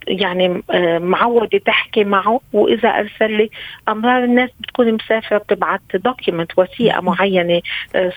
يعني 0.07 0.63
معوده 0.99 1.57
تحكي 1.57 2.03
معه 2.03 2.41
وإذا 2.53 2.89
أرسل 2.89 3.37
لك 3.37 3.49
أمرار 3.89 4.23
الناس 4.23 4.49
بتكون 4.59 4.93
مسافرة 4.93 5.37
بتبعث 5.37 5.81
دوكيمنت 5.93 6.51
وثيقة 6.57 7.01
معينة 7.01 7.61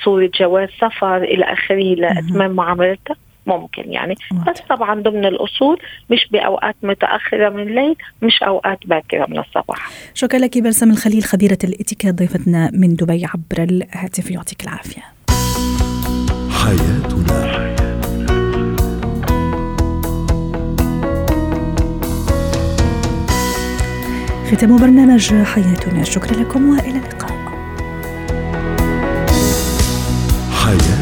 صورة 0.05 0.31
جواز 0.35 0.69
سفر 0.81 1.17
إلى 1.17 1.45
آخره 1.45 1.95
لأتمام 1.95 2.51
معاملتها. 2.51 3.17
ممكن 3.57 3.93
يعني. 3.93 4.15
بس 4.47 4.61
طبعا 4.69 5.01
ضمن 5.03 5.25
الأصول 5.25 5.79
مش 6.11 6.29
بأوقات 6.31 6.77
متأخرة 6.83 7.49
من 7.49 7.63
الليل 7.63 7.97
مش 8.23 8.43
أوقات 8.43 8.79
باكرة 8.87 9.27
من 9.29 9.39
الصباح. 9.39 9.91
شكرا 10.15 10.39
لك 10.39 10.59
بلسم 10.59 10.91
الخليل 10.91 11.25
خبيرة 11.25 11.59
الاتيكيت 11.65 12.15
ضيفتنا 12.15 12.71
من 12.73 12.95
دبي 12.95 13.25
عبر 13.25 13.63
الهاتف. 13.63 14.31
يعطيك 14.31 14.65
العافية. 14.65 15.03
حياتنا. 16.51 17.71
ختام 24.51 24.77
برنامج 24.77 25.35
حياتنا. 25.35 26.05
شكرا 26.05 26.33
لكم 26.33 26.71
وإلى 26.71 26.99
اللقاء. 26.99 27.41
حياتنا. 30.53 31.00